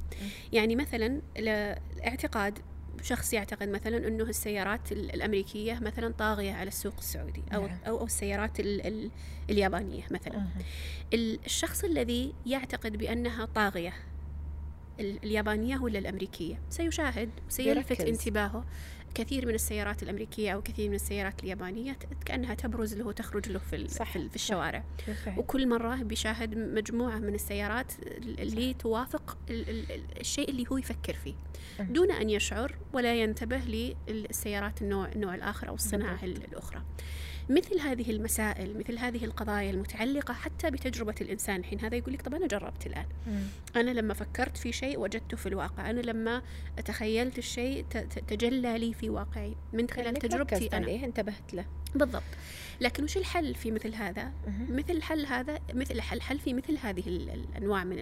[0.53, 2.59] يعني مثلا الاعتقاد
[3.03, 7.79] شخص يعتقد مثلا إنه السيارات الأمريكية مثلا طاغية على السوق السعودي أو نعم.
[7.87, 9.11] أو, أو السيارات ال ال
[9.51, 10.47] اليابانية مثلا.
[11.15, 13.93] الشخص الذي يعتقد بأنها طاغية
[15.01, 18.65] اليابانية ولا الأمريكية سيشاهد سيلفت انتباهه
[19.15, 23.89] كثير من السيارات الأمريكية أو كثير من السيارات اليابانية كأنها تبرز له وتخرج له في
[23.89, 24.85] صح في الشوارع.
[25.27, 27.93] صح وكل مرة بيشاهد مجموعة من السيارات
[28.23, 28.79] اللي صح.
[28.79, 29.39] توافق
[30.21, 31.35] الشيء اللي هو يفكر فيه.
[31.81, 33.59] دون أن يشعر ولا ينتبه
[34.09, 36.83] للسيارات النوع النوع الآخر أو الصناعة الأخرى.
[37.51, 41.65] مثل هذه المسائل مثل هذه القضايا المتعلقة حتى بتجربة الإنسان.
[41.65, 43.07] حين هذا يقول لك طب أنا جربت الآن.
[43.27, 43.43] مم.
[43.77, 45.91] أنا لما فكرت في شيء وجدته في الواقع.
[45.91, 46.43] أنا لما
[46.85, 47.85] تخيلت الشيء
[48.29, 50.77] تجلى لي في واقعي من خلال تجربتي أنا.
[50.77, 51.65] عليه انتبهت له.
[51.95, 52.23] بالضبط.
[52.81, 54.77] لكن وش الحل في مثل هذا؟ مم.
[54.77, 57.99] مثل الحل هذا مثل الحل حل في مثل هذه الأنواع من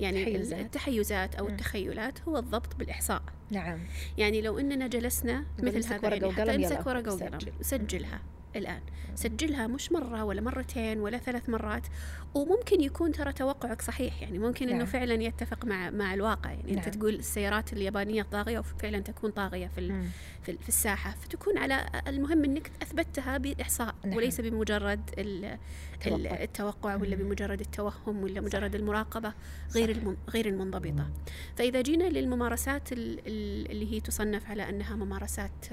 [0.00, 1.50] يعني التحيزات, التحيزات أو مم.
[1.50, 3.22] التخيلات هو الضبط بالإحصاء.
[3.50, 3.78] نعم.
[4.18, 8.20] يعني لو إننا جلسنا مثل هذا ورقة وقلم امسك ورقة وقلم سجلها
[8.56, 8.80] الآن
[9.14, 11.86] سجلها مش مرة ولا مرتين ولا ثلاث مرات
[12.34, 14.74] وممكن يكون ترى توقعك صحيح يعني ممكن نعم.
[14.74, 16.84] انه فعلا يتفق مع مع الواقع يعني نعم.
[16.84, 20.06] انت تقول السيارات اليابانية طاغية وفعلا تكون طاغية في
[20.42, 24.16] في, في الساحة فتكون على المهم إنك اثبتها بإحصاء نعم.
[24.16, 28.78] وليس بمجرد التوقع, التوقع ولا بمجرد التوهم ولا مجرد صح.
[28.78, 29.32] المراقبة
[29.74, 30.32] غير صح.
[30.34, 31.10] غير المنضبطة
[31.56, 35.66] فإذا جينا للممارسات اللي هي تصنف على أنها ممارسات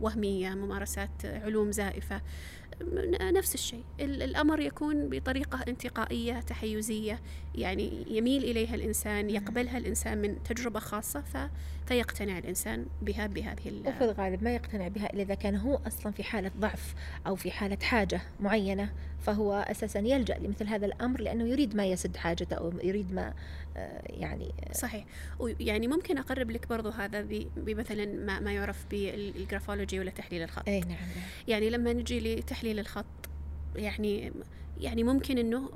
[0.00, 2.07] وهمية ممارسات علوم زائفة
[3.20, 3.84] نفس الشيء.
[4.00, 7.20] الأمر يكون بطريقة انتقائية تحيزية.
[7.54, 11.50] يعني يميل إليها الإنسان يقبلها الإنسان من تجربة خاصة
[11.88, 16.22] فيقتنع الإنسان بها بهذه وفي الغالب ما يقتنع بها إلا إذا كان هو أصلا في
[16.22, 16.94] حالة ضعف
[17.26, 22.16] أو في حالة حاجة معينة فهو أساسا يلجأ لمثل هذا الأمر لأنه يريد ما يسد
[22.16, 23.34] حاجته أو يريد ما
[23.76, 25.04] آه، يعني صحيح.
[25.38, 30.68] ويعني ممكن أقرب لك برضو هذا بمثلا ما, ما يعرف بالجرافولوجي ولا تحليل الخط.
[30.68, 30.98] أي نعم.
[31.48, 33.06] يعني لما نجي لتحليل الخط
[33.76, 34.32] يعني
[34.80, 35.70] يعني ممكن إنه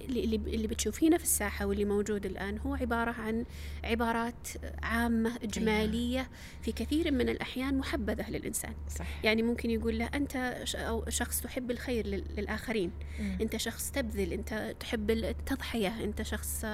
[0.00, 3.44] اللي اللي بتشوفينه في الساحة واللي موجود الآن هو عبارة عن
[3.84, 4.48] عبارات
[4.82, 6.28] عامة إجمالية
[6.62, 9.24] في كثير من الأحيان محبذة للإنسان صح.
[9.24, 10.62] يعني ممكن يقول له أنت
[11.08, 13.38] شخص تحب الخير للآخرين مم.
[13.40, 16.64] أنت شخص تبذل أنت تحب التضحيه أنت شخص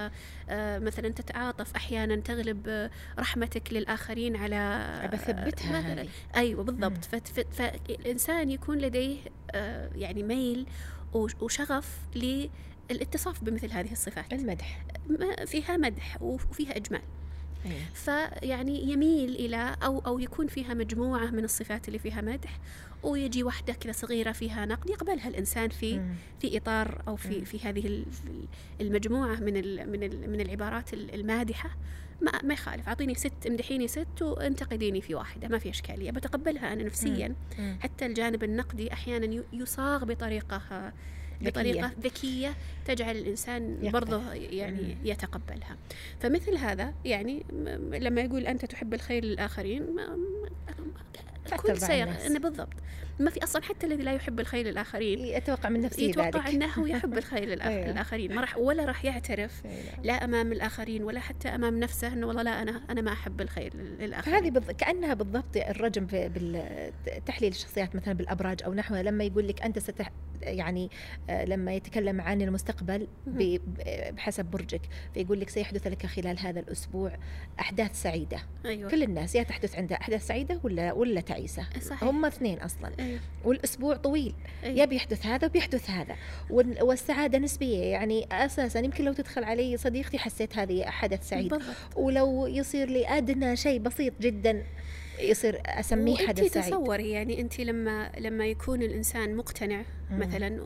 [0.78, 7.04] مثلا تتعاطف أحيانا تغلب رحمتك للآخرين على بثبتها أيوه بالضبط.
[7.52, 9.18] فالإنسان يكون لديه
[9.50, 10.66] آه، يعني ميل
[11.14, 11.98] وشغف
[12.90, 14.32] للإتصاف بمثل هذه الصفات.
[14.32, 14.84] المدح.
[15.46, 17.00] فيها مدح وفيها إجمال.
[17.00, 17.23] أيه.
[17.94, 22.58] فيعني يميل إلى أو أو يكون فيها مجموعة من الصفات اللي فيها مدح
[23.02, 26.14] ويجي واحدة كذا صغيرة فيها نقد يقبلها الإنسان في مم.
[26.40, 27.44] في إطار أو في مم.
[27.44, 28.04] في هذه
[28.80, 29.54] المجموعة من
[29.90, 31.70] من من العبارات المادحة.
[32.20, 32.88] ما ما يخالف.
[32.88, 35.48] أعطيني ست امدحيني ست وانتقديني في واحدة.
[35.48, 36.10] ما في إشكالية.
[36.10, 37.34] بتقبلها أنا نفسيا.
[37.58, 37.78] مم.
[37.80, 40.92] حتى الجانب النقدي أحيانا يصاغ بطريقة
[41.40, 42.54] بطريقة ذكية
[42.86, 45.76] تجعل الإنسان برضه يعني يتقبلها.
[46.20, 47.42] فمثل هذا يعني
[47.92, 49.82] لما يقول أنت تحب الخير للآخرين
[51.62, 51.76] كل
[52.26, 52.74] أنا بالضبط.
[53.18, 56.54] ما في أصلا حتى الذي لا يحب الخير للآخرين يتوقع من نفسه يتوقع ذلك.
[56.54, 57.90] أنه يحب الخير أيوة.
[57.90, 59.62] للاخرين ما راح ولا راح يعترف
[60.02, 63.76] لا أمام الآخرين ولا حتى أمام نفسه إنه والله لا أنا أنا ما أحب الخير
[63.76, 64.70] للآخرين فهذه بالض...
[64.70, 70.10] كأنها بالضبط الرجم في بالتحليل الشخصيات مثلا بالأبراج أو نحوها لما يقول لك أنت ستح
[70.42, 70.90] يعني
[71.30, 73.06] آه، لما يتكلم عن المستقبل.
[74.10, 74.80] بحسب برجك
[75.14, 77.16] فيقول لك سيحدث لك خلال هذا الأسبوع
[77.60, 78.90] أحداث سعيدة أيوة.
[78.90, 82.04] كل الناس يا تحدث عندها أحداث سعيدة ولا ولا تعيسة صحيح.
[82.04, 83.03] هم اثنين أصلا أيوة.
[83.44, 84.34] والأسبوع طويل.
[84.64, 86.16] يا بيحدث هذا وبيحدث هذا.
[86.50, 87.78] وال- والسعادة نسبية.
[87.78, 91.48] يعني أساسا يمكن لو تدخل علي صديقتي حسيت هذه حدث سعيد.
[91.48, 91.74] بالضبط.
[91.96, 94.62] ولو يصير لي أدنى شيء بسيط جدا
[95.20, 100.18] يصير أسميه حدث سعيد تصوري يعني انت لما لما يكون الإنسان مقتنع مم.
[100.18, 100.60] مثلا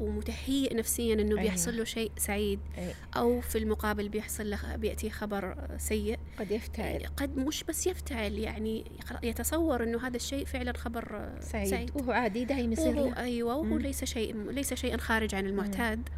[0.00, 1.40] ومتهيئ نفسيا إنه أيوة.
[1.42, 2.94] بيحصل له شيء سعيد أي.
[3.16, 8.84] أو في المقابل بيحصل له بيأتي خبر سيء قد يفتعل قد مش بس يفتعل يعني
[9.22, 11.90] يتصور إنه هذا الشيء فعلا خبر سعيد, سعيد.
[11.94, 13.78] وهو عادي دايم يصير وهو أيوه وهو.
[13.78, 16.08] ليس شيء ليس شيئا خارج عن المعتاد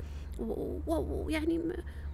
[0.87, 1.61] ويعني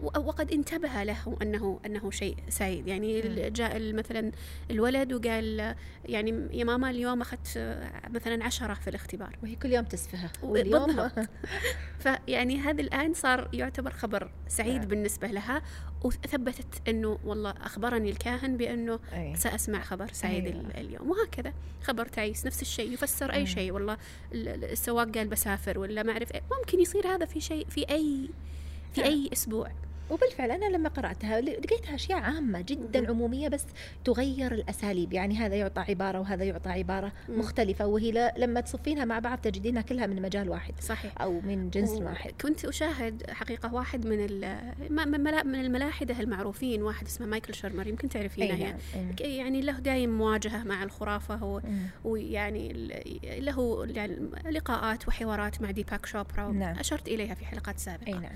[0.03, 3.21] وقد انتبه له أنه أنه شيء سعيد يعني.
[3.51, 4.33] جاء مثلا
[4.71, 7.49] الولد وقال يعني يا ماما اليوم أخذت
[8.11, 11.11] مثلا عشرة في الاختبار وهي كل يوم تسفها واليوم-
[12.03, 14.89] فيعني هذا الآن صار يعتبر خبر سعيد نعم.
[14.89, 15.63] بالنسبة لها
[16.05, 19.37] وثبتت إنه والله أخبرني الكاهن بأنه أي.
[19.37, 20.71] سأسمع خبر سعيد أيوة.
[20.71, 23.33] اليوم وهكذا خبر تعيس نفس الشيء يفسر.
[23.33, 23.97] أي شيء والله
[24.33, 27.81] ال- ال- السواق قال بسافر ولا ما أعرف إيه ممكن يصير هذا في شيء في
[27.91, 28.31] أي
[28.95, 29.11] في نعم.
[29.11, 29.73] أي أسبوع
[30.13, 33.07] وبالفعل أنا لما قرأتها لقيتها أشياء عامة جدا مم.
[33.07, 33.65] عمومية بس
[34.05, 37.39] تغير الأساليب يعني هذا يعطى عبارة وهذا يعطى عبارة مم.
[37.39, 41.91] مختلفة وهي لما تصفينها مع بعض تجدينها كلها من مجال واحد صحيح أو من جنس
[41.91, 44.19] واحد كنت أشاهد حقيقة واحد من
[44.91, 49.13] من الملا- من الملاحدة المعروفين واحد اسمه مايكل شرمر يمكن تعرفينه يعني نعم.
[49.13, 50.83] ك- يعني له دايم مواجهة مع
[51.65, 51.87] مم.
[52.05, 52.73] ويعني
[53.39, 54.17] له يعني
[54.51, 56.79] لقاءات وحوارات مع ديباك شوبرا نعم.
[56.79, 58.33] أشرت إليها في حلقات سابقة أي نعم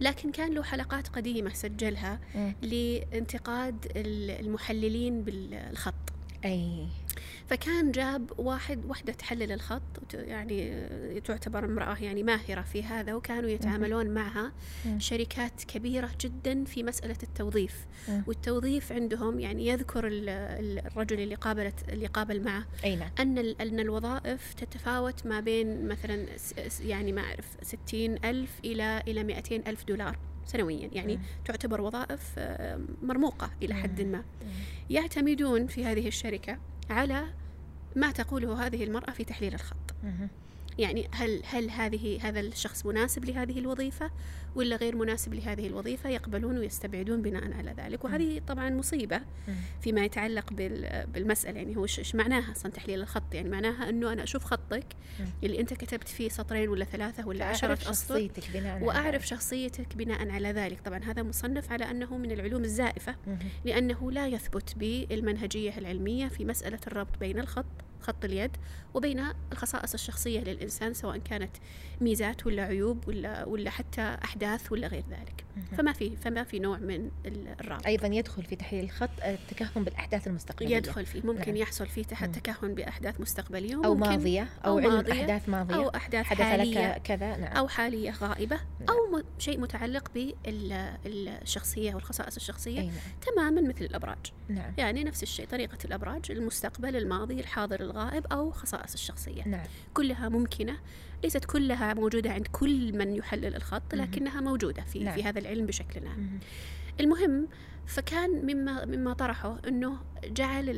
[0.00, 2.20] لكن كان له حلقات قديمة سجلها.
[2.62, 5.94] لانتقاد ال- المحللين بالخط
[6.44, 6.86] أي
[7.48, 9.82] فكان جاب واحد وحدة تحلل الخط
[10.14, 10.80] يعني
[11.24, 14.52] تعتبر امرأة يعني ماهرة في هذا وكانوا يتعاملون معها
[14.86, 15.00] مم.
[15.00, 18.22] شركات كبيرة جدا في مسألة التوظيف مم.
[18.26, 23.80] والتوظيف عندهم يعني يذكر ال- ال- الرجل اللي قابلت اللي قابل معه نعم أن أن
[23.80, 26.26] الوظائف تتفاوت ما بين مثلا
[26.84, 31.22] يعني ما أعرف ستين ألف إلى إلى مئتين ألف دولار سنويا يعني مم.
[31.44, 34.12] تعتبر وظائف آه، مرموقة إلى حد مم.
[34.12, 34.24] ما
[34.90, 36.58] يعتمدون في هذه الشركة
[36.90, 37.24] على
[37.96, 39.94] ما تقوله هذه المرأة في تحليل الخط.
[40.78, 44.10] يعني هل هل هذه هذا الشخص مناسب لهذه الوظيفة
[44.54, 49.20] ولا غير مناسب لهذه الوظيفة يقبلون ويستبعدون بناء على ذلك وهذه طبعا مصيبة.
[49.80, 54.22] فيما يتعلق بال- بالمسألة يعني هو إيش معناها أصلا تحليل الخط يعني معناها أنه أنا
[54.22, 54.84] أشوف خطك.
[55.44, 59.26] اللي أنت كتبت فيه سطرين ولا ثلاثة ولا عشرة أسطر شخصيتك بناء على وأعرف.
[59.26, 63.16] شخصيتك بناء على ذلك طبعا هذا مصنف على أنه من العلوم الزائفة.
[63.64, 67.66] لأنه لا يثبت بالمنهجية العلمية في مسألة الربط بين الخط
[68.02, 68.56] خط اليد
[68.94, 71.50] وبين الخصائص الشخصية للإنسان سواء كانت
[72.00, 75.44] ميزات ولا عيوب ولا ولا حتى أحداث ولا غير ذلك.
[75.78, 77.86] فما في فما في نوع من ال- الرابط.
[77.86, 80.76] أيضا يدخل في تحليل الخط التكهن بالأحداث المستقبلية.
[80.76, 81.22] يدخل فيه.
[81.24, 81.56] ممكن نعم.
[81.56, 82.02] يحصل فيه.
[82.02, 85.74] تكهن بأحداث مستقبلية أو ماضية أو, أو علم ماضية أحداث ماضية.
[85.74, 87.36] أو أحداث حدث حالية لك كذا.
[87.36, 87.56] نعم.
[87.56, 88.88] أو حالية غائبة نعم.
[88.88, 92.80] أو شيء متعلق بالشخصية والخصائص الشخصية.
[92.80, 92.94] أي نعم.
[93.34, 94.18] تماما مثل الأبراج.
[94.48, 94.72] نعم.
[94.78, 100.76] يعني نفس الشيء طريقة الأبراج المستقبل الماضي الحاضر الغائب أو خصائص الشخصية نعم كلها ممكنة
[101.24, 103.94] ليست كلها موجودة عند كل من يحلل الخط.
[103.94, 105.14] لكنها موجودة في, نعم.
[105.14, 106.38] في هذا العلم بشكل عام مم.
[107.00, 107.48] المهم
[107.86, 110.68] فكان مما مما طرحه إنه جعل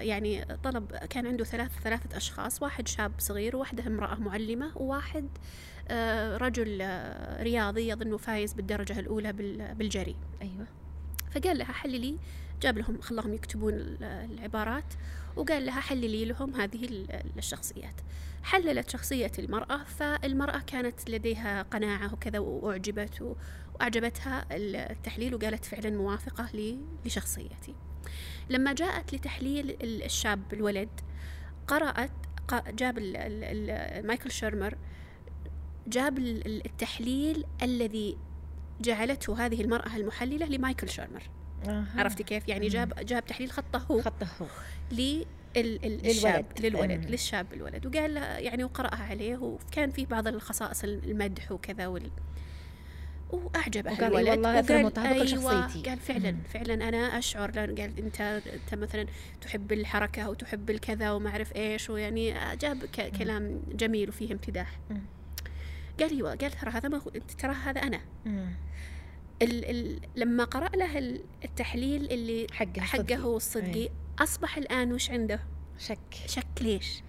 [0.00, 5.28] يعني طلب كان عنده ثلاث ثلاثة أشخاص واحد شاب صغير وواحدة امرأة معلمة وواحد
[5.88, 10.66] آه، رجل آه، رياضي يظنه فايز بالدرجة الأولى بال- بالجري أيوة
[11.30, 12.16] فقال لها حللي
[12.62, 14.84] جاب لهم خلاهم يكتبون ال- العبارات
[15.36, 17.94] وقال لها حللي لهم هذه ال- الشخصيات.
[18.42, 23.36] حللت شخصية المرأة فالمرأة كانت لديها قناعة وكذا وأعجبت
[23.74, 24.46] وأعجبتها
[24.90, 26.48] التحليل وقالت فعلا موافقة
[27.04, 27.74] لشخصيتي.
[28.50, 30.88] لما جاءت لتحليل ال- الشاب الولد
[31.66, 32.10] قرأت
[32.68, 32.98] جاب
[34.04, 34.74] مايكل شيرمر
[35.86, 38.18] جاب ال- ال- التحليل الذي
[38.80, 41.22] جعلته هذه المرأة المحللة لمايكل شيرمر
[41.68, 41.84] آه.
[41.96, 44.46] عرفتي كيف يعني جاب جاب تحليل خطه هو خطه هو
[44.92, 47.10] لل ال- الشاب للولد أم.
[47.10, 52.10] للشاب الولد وقال يعني وقرأها عليه وكان فيه بعض الخصائص المدح وكذا وال
[53.30, 55.88] وأعجب أهل الولد والله وقال مطابق أيوة لشخصيتي.
[55.88, 56.42] قال فعلا مم.
[56.52, 59.06] فعلا أنا أشعر لأن قال أنت أنت مثلا
[59.40, 62.84] تحب الحركة وتحب الكذا وما أعرف إيش ويعني جاب
[63.18, 65.00] كلام جميل وفيه امتداح مم.
[66.00, 68.46] قال إيوه قال ترى هذا ما هو أنت ترى هذا أنا مم.
[69.42, 73.16] ال ال لما قرأ له ال- التحليل اللي حقه حقه.
[73.16, 75.40] هو الصدقي أصبح الآن وش عنده
[75.78, 77.02] شك شك ليش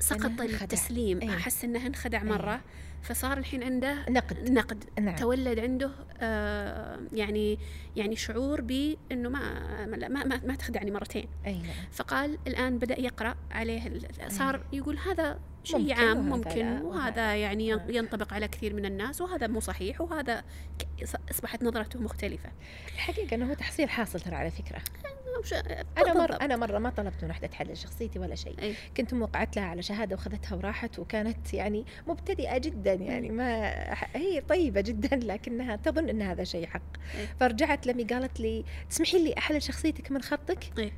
[0.00, 0.40] سقط.
[0.62, 1.36] التسليم أي.
[1.36, 2.60] أحس أنه انخدع أي.
[3.04, 4.50] فصار الحين عنده نقد.
[4.50, 4.84] نقد.
[5.00, 5.16] نعم.
[5.16, 5.90] تولد عنده
[6.20, 7.58] آه يعني
[7.96, 11.28] يعني شعور بإنه ما ما ما, ما, ما تخدعني مرتين.
[11.46, 11.70] أي نعم.
[11.92, 13.92] فقال الآن بدأ يقرأ عليه
[14.28, 17.84] صار يقول هذا شيء عام ممكن وهذا- وهذا يعني آه.
[17.88, 20.44] ينطبق على كثير من الناس وهذا مو صحيح وهذا
[21.30, 22.50] أصبحت نظرته مختلفة.
[22.94, 24.80] الحقيقة إنه هو تحصيل حاصل ترى على فكرة.
[25.40, 25.54] وش-
[25.98, 26.14] أنا.
[26.14, 28.74] مره أنا مرة ما طلبت من وحده تحلل شخصيتي ولا شيء أي.
[28.96, 33.72] كنت موقعت لها على شهادة وخذتها وراحت وكانت يعني مبتدئة جدا يعني ما
[34.14, 36.82] هي طيبة جدا لكنها تظن إن هذا شيء حق
[37.14, 37.28] أي.
[37.40, 40.92] فرجعت لمي قالت لي تسمحي لي أحلل شخصيتك من خطك أي.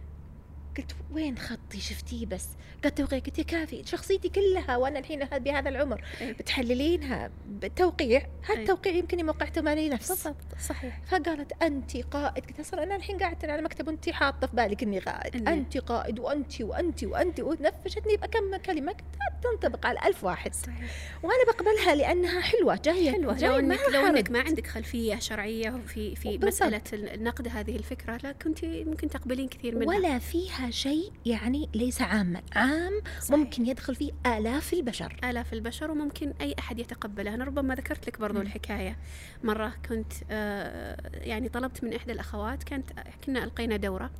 [0.76, 2.46] قلت وين خطي؟ شفتيه بس.
[2.84, 3.18] قالت توقيع.
[3.18, 4.76] قلت يا كافي شخصيتي كلها.
[4.76, 6.04] وأنا الحين بهذا العمر.
[6.20, 6.32] أي.
[6.32, 8.26] بتحللينها بتوقيع؟ أي.
[8.46, 11.00] هالتوقيع يمكن موقعته مالي نفس بالضبط صحيح.
[11.06, 12.46] فقالت انت قائد.
[12.46, 15.48] قلت أصلا أنا الحين قاعدة على مكتب وانت حاطة في بالك إني قائد.
[15.48, 17.40] انت قائد وانت وانت وانت.
[17.40, 18.94] ونفشتني بكم كلمة
[19.42, 20.54] تنطبق على ألف واحد.
[20.54, 20.90] صحيح.
[21.22, 23.34] وأنا بقبلها لأنها حلوة جاية حلوة.
[23.34, 24.06] جاية لو انك لو.
[24.06, 26.38] إنك ما عندك خلفية شرعية في في.
[26.38, 29.88] مسألة النقد هذه الفكرة لا كنت ممكن تقبلين كثير منها.
[29.88, 33.31] ولا فيها شيء يعني ليس عاما عام صحيح.
[33.38, 38.20] ممكن يدخل فيه آلاف البشر آلاف البشر وممكن أي أحد يتقبلها أنا ربما ذكرت لك
[38.20, 38.42] برضو مم.
[38.46, 38.96] الحكاية
[39.44, 42.90] مرة كنت آه، يعني طلبت من إحدى الأخوات كانت
[43.26, 44.11] كنا ألقينا دورة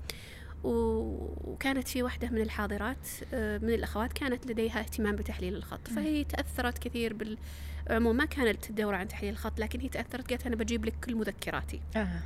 [0.64, 5.88] وكانت في واحدة من الحاضرات آه، من الأخوات كانت لديها اهتمام بتحليل الخط.
[5.88, 7.38] فهي تأثرت كثير بال
[7.90, 11.14] عموما ما كانت الدورة عن تحليل الخط لكن هي تأثرت قالت أنا بجيب لك كل
[11.14, 12.20] مذكراتي آه.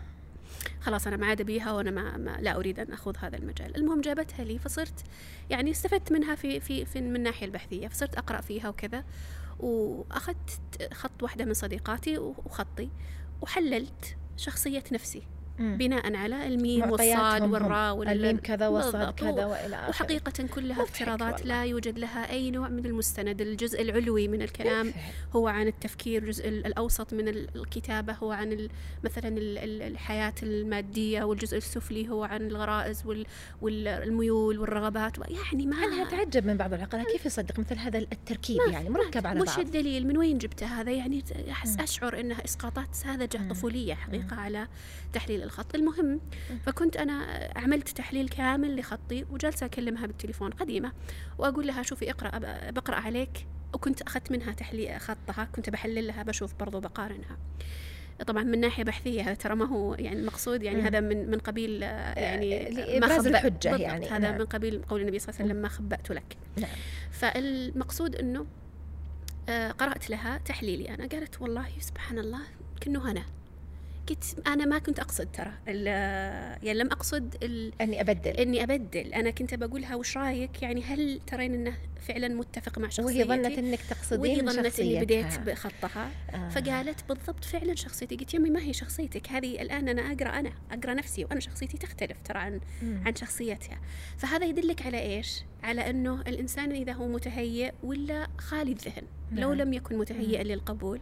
[0.80, 3.76] خلاص أنا ما عاد أبيها وأنا ما, ما لا أريد أن أخوض هذا المجال.
[3.76, 5.04] المهم جابتها لي فصرت
[5.50, 7.88] يعني استفدت منها في في, في من الناحية البحثية.
[7.88, 9.04] فصرت أقرأ فيها وكذا
[9.60, 10.60] وأخذت
[10.92, 12.88] خط واحدة من صديقاتي وخطي
[13.42, 15.22] وحللت شخصية نفسي.
[15.60, 15.76] مم.
[15.76, 17.42] بناء على الميم والصاد.
[17.42, 19.14] والراء وال- الميم كذا والصاد.
[19.14, 19.88] كذا وإلى آخره.
[19.88, 21.46] وحقيقة كلها افتراضات.
[21.46, 25.02] لا يوجد لها أي نوع من المستند الجزء العلوي من الكلام بالفعل.
[25.36, 28.68] هو عن التفكير الجزء ال- الأوسط من ال- الكتابة هو عن
[29.04, 33.26] مثلا ال- ال- الحياة المادية والجزء السفلي هو عن الغرائز وال-
[33.62, 38.90] والميول والرغبات يعني ما أنا اتعجب من بعض العقلاء كيف يصدق مثل هذا التركيب يعني
[38.90, 41.24] مركب على وش بعض الدليل من وين جبته هذا يعني
[42.20, 43.48] أنها إسقاطات ساذجة مم.
[43.50, 44.40] طفولية حقيقة مم.
[44.40, 44.68] على
[45.12, 46.20] تحليل الخط المهم.
[46.66, 50.92] فكنت أنا عملت تحليل كامل لخطي وجالسة أكلمها بالتليفون قديمة
[51.38, 52.38] وأقول لها شوفي اقرأ
[52.70, 53.46] بقرأ عليك.
[53.74, 57.36] وكنت أخذت منها تحليل خطها كنت بحلل لها بشوف برضو بقارنها.
[58.26, 60.84] طبعا من ناحية بحثية هذا ترى ما هو يعني المقصود يعني مم.
[60.86, 64.38] هذا من من قبيل آه، يعني آه، ما خبأ- الحجة بالضبط، يعني، هذا نعم.
[64.38, 66.36] من قبيل قول النبي صلى الله عليه وسلم ما خبأت لك.
[66.56, 66.70] نعم.
[67.10, 68.46] فالمقصود إنه
[69.48, 72.40] آه، قرأت لها تحليلي أنا قالت والله سبحان الله
[72.80, 73.22] كأنه أنا
[74.08, 78.30] قلت أنا ما كنت أقصد ترى يعني لم أقصد ال- أني أبدل.
[78.30, 79.14] إني أبدل.
[79.14, 81.76] أنا كنت بقولها وش رأيك؟ يعني هل ترين أنه
[82.08, 85.02] فعلا متفق مع شخصيتي؟ وهي ظنت إنك وهي تقصدين ظنت إني شخصيتها.
[85.02, 86.10] بديت بخطها.
[86.34, 86.48] آه.
[86.48, 88.16] فقالت بالضبط فعلا شخصيتي.
[88.16, 89.28] قلت يمي ما هي شخصيتك.
[89.28, 93.02] هذه الآن أنا أقرأ أنا أقرأ نفسي وأنا شخصيتي تختلف ترى عن مم.
[93.06, 93.78] عن شخصيتها.
[94.18, 99.02] فهذا يدلك على إيش؟ على إنه الإنسان إذا هو متهيئ ولا خالي الذهن.
[99.32, 99.68] لو نعم.
[99.68, 101.00] لم يكن متهيئا للقبول.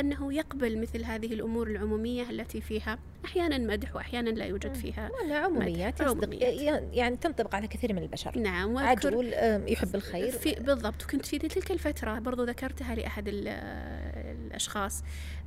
[0.00, 5.38] أنه يقبل مثل هذه الأمور العمومية التي فيها أحيانا مدح وأحيانا لا يوجد فيها ولا
[5.38, 6.82] عموميات عموميات.
[6.92, 8.38] يعني تنطبق على كثير من البشر.
[8.38, 9.32] نعم عجول
[9.66, 10.30] يحب الخير.
[10.30, 13.48] في بالضبط وكنت في تلك الفترة برضو ذكرتها لأحد ال-
[14.46, 15.02] الأشخاص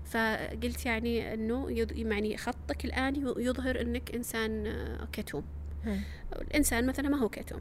[0.06, 5.44] فقلت يعني أنه يعني خطك الآن يظهر أنك إنسان آه، كتوم.
[6.42, 7.60] الإنسان مثلا ما هو كتوم.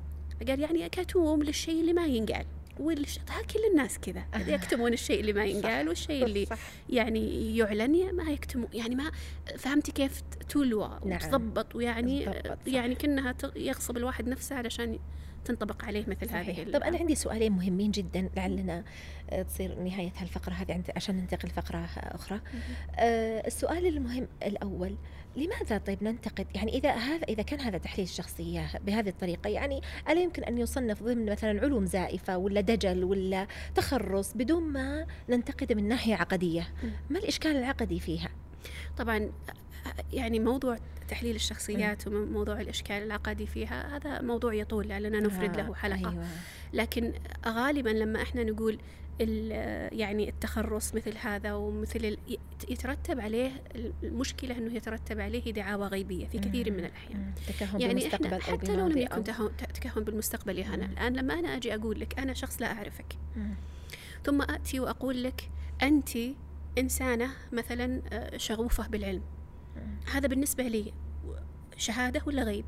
[0.48, 2.44] قال يعني كتوم للشيء اللي ما ينقال.
[2.80, 3.18] والش...
[3.18, 4.38] ها كل الناس كذا آه.
[4.38, 5.44] يكتمون الشيء اللي ما.
[5.44, 6.58] ينقال والشيء اللي صح.
[6.88, 9.10] يعني يعلن ما يكتمون يعني ما
[9.58, 11.18] فهمتي كيف تلوى نعم.
[11.28, 12.32] وتضبط ويعني صح.
[12.66, 14.98] يعني كأنها ت- يغصب الواحد نفسه علشان
[15.44, 16.58] تنطبق عليه مثل هذه صحيح.
[16.58, 18.84] ال- طب أنا عندي سؤالين مهمين جدا لعلنا
[19.30, 22.40] آه، تصير نهاية هالفقرة هذه عشان ننتقل لفقرة أخرى
[22.98, 24.96] آه، السؤال المهم الأول
[25.36, 30.20] لماذا طيب ننتقد؟ يعني إذا هذا إذا كان هذا تحليل الشخصيه بهذه الطريقة يعني ألا
[30.20, 35.88] يمكن أن يصنف ضمن مثلا علوم زائفة ولا دجل ولا تخرص بدون ما ننتقده من
[35.88, 36.68] ناحية عقدية.
[37.10, 38.28] ما الإشكال العقدي فيها؟
[38.98, 39.30] طبعا
[40.12, 46.10] يعني موضوع تحليل الشخصيات وموضوع الإشكال العقدي فيها هذا موضوع يطول لأننا نفرد له حلقة.
[46.10, 46.26] أيوة.
[46.72, 47.12] لكن
[47.46, 48.78] غالبا لما إحنا نقول
[49.92, 52.16] يعني التخرص مثل هذا ومثل
[52.68, 53.62] يترتب عليه
[54.02, 57.32] المشكلة أنه يترتب عليه دعاوى غيبية في كثير من الأحيان مم.
[57.48, 59.24] تكهن يعني بالمستقبل إحنا حتى لو لم يكن
[59.74, 60.92] تكهن بالمستقبل يا هنا مم.
[60.92, 63.54] الآن لما أنا أجي أقول لك أنا شخص لا أعرفك مم.
[64.24, 65.50] ثم آتي وأقول لك
[65.82, 66.10] أنت
[66.78, 69.22] إنسانة مثلا آه، شغوفة بالعلم
[69.76, 69.96] مم.
[70.12, 70.92] هذا بالنسبة لي
[71.76, 72.64] شهادة ولا غيب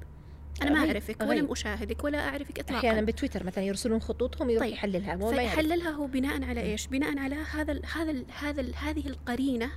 [0.63, 1.31] أنا ما أعرفك غيب.
[1.31, 4.73] ولم أشاهدك ولا أعرفك إطلاقا أحيانا بتويتر مثلا يرسلون خطوطهم يروح طيب.
[4.73, 8.75] يحللها هو فيحللها هو بناء على إيش؟ بناء على هذا ال هذا ال هذا ال
[8.77, 9.71] هذه القرينة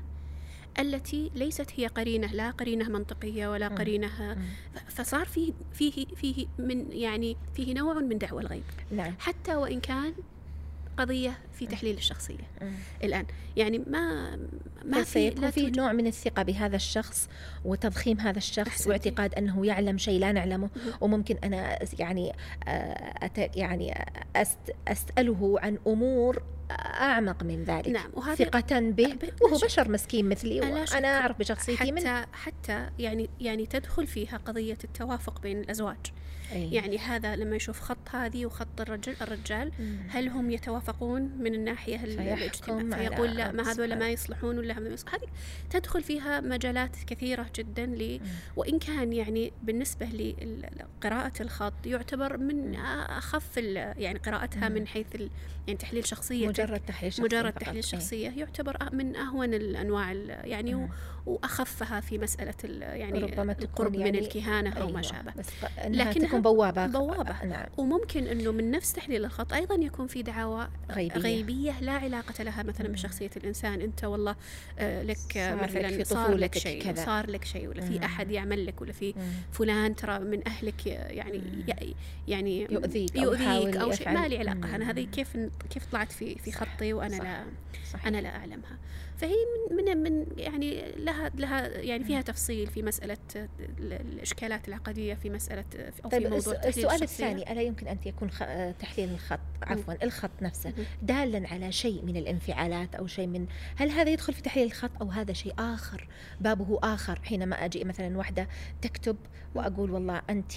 [0.80, 3.67] التي ليست هي قرينة لا قرينة منطقية ولا.
[3.67, 4.38] قرينة
[4.88, 10.13] فصار فيه فيه فيه من يعني فيه نوع من دعوى الغيب نعم حتى وإن كان
[10.98, 12.38] قضية في تحليل الشخصية.
[13.04, 13.26] الآن
[13.58, 14.36] يعني ما
[14.86, 17.30] ما في لا فيه توجد- نوع من الثقة بهذا الشخص
[17.66, 18.89] وتضخيم هذا الشخص أحسنتي.
[18.89, 20.70] واعتقاد أنه يعلم شيء لا نعلمه.
[21.02, 22.32] وممكن أنا أس- يعني
[22.68, 29.58] آه، أت يعني أست أسأله عن أمور أعمق من ذلك نعم وهذه ثقة به وهو.
[29.58, 30.60] بشر مسكين مثلي.
[30.62, 35.98] وأنا أعرف بشخصيتي من حتى حتى يعني يعني تدخل فيها قضية التوافق بين الأزواج
[36.52, 36.72] أي.
[36.74, 39.98] يعني هذا لما يشوف خط هذه وخط الرجل الرجال مم.
[40.10, 44.00] هل هم يتوافقون من الناحية الاجتماعية فيقول لا ما هذول.
[44.00, 45.28] ما يصلحون ولا يصلحون هذه
[45.70, 48.28] تدخل فيها مجالات كثيرة جدا ل مم.
[48.56, 52.76] وإن كان يعني بالنسبة لقراءة الخط يعتبر من
[53.10, 53.58] أخف
[53.98, 54.76] يعني قراءتها مم.
[54.76, 55.06] من حيث
[55.68, 57.54] يعني تحليل شخصية مجرد تحليل شخصي مجرد.
[57.54, 57.82] تحليل أي.
[57.82, 60.89] شخصية يعتبر من أهون الأنواع ال- يعني
[61.26, 61.36] و- مم.
[61.36, 64.91] وأخفها في مسألة ال- يعني ربما القرب تكون من يعني الكهانة أو أيوة.
[64.91, 65.45] ما شابه بس
[65.88, 67.45] لكنها تكون بوابة بوابة.
[67.45, 72.43] نعم وممكن إنه من نفس تحليل الخط أيضا يكون في دعاوى غيبية غيبية لا علاقة
[72.43, 72.88] لها مثلا.
[72.88, 74.36] بشخصية الإنسان أنت والله
[74.80, 77.05] آه، لك مثلا في صار لك شيء كذا.
[77.05, 78.05] صار لك شيء ولا في.
[78.05, 79.13] أحد يعمل لك ولا في.
[79.51, 81.63] فلان ترى من أهلك يعني مم.
[81.69, 81.95] ي-
[82.28, 84.28] يعني يؤذيك أو يؤذيك أو شيء ما.
[84.28, 84.91] لي علاقة أنا.
[84.91, 85.38] هذه كيف
[85.69, 87.23] كيف طلعت في في خطي وأنا صح.
[87.23, 87.43] لا
[87.93, 88.07] صحيح.
[88.07, 88.78] أنا لا أعلمها
[89.18, 89.34] فهي
[89.72, 95.30] من من من يعني لها لها يعني فيها تفصيل في مسألة ال- الإشكالات العقدية في
[95.30, 95.66] مسألة
[96.05, 97.03] أو في طيب موضوع الس- تحليل السؤال.
[97.03, 98.41] الثاني ألا يمكن أن يكون خ...
[98.41, 100.74] آه، تحليل الخط عفوا الخط نفسه.
[101.01, 105.09] دالا على شيء من الانفعالات أو شيء من هل هذا يدخل في تحليل الخط أو
[105.09, 106.07] هذا شيء آخر
[106.41, 108.47] بابه آخر حينما أجي مثلا واحدة
[108.82, 109.18] تكتب
[109.55, 110.53] وأقول والله أنت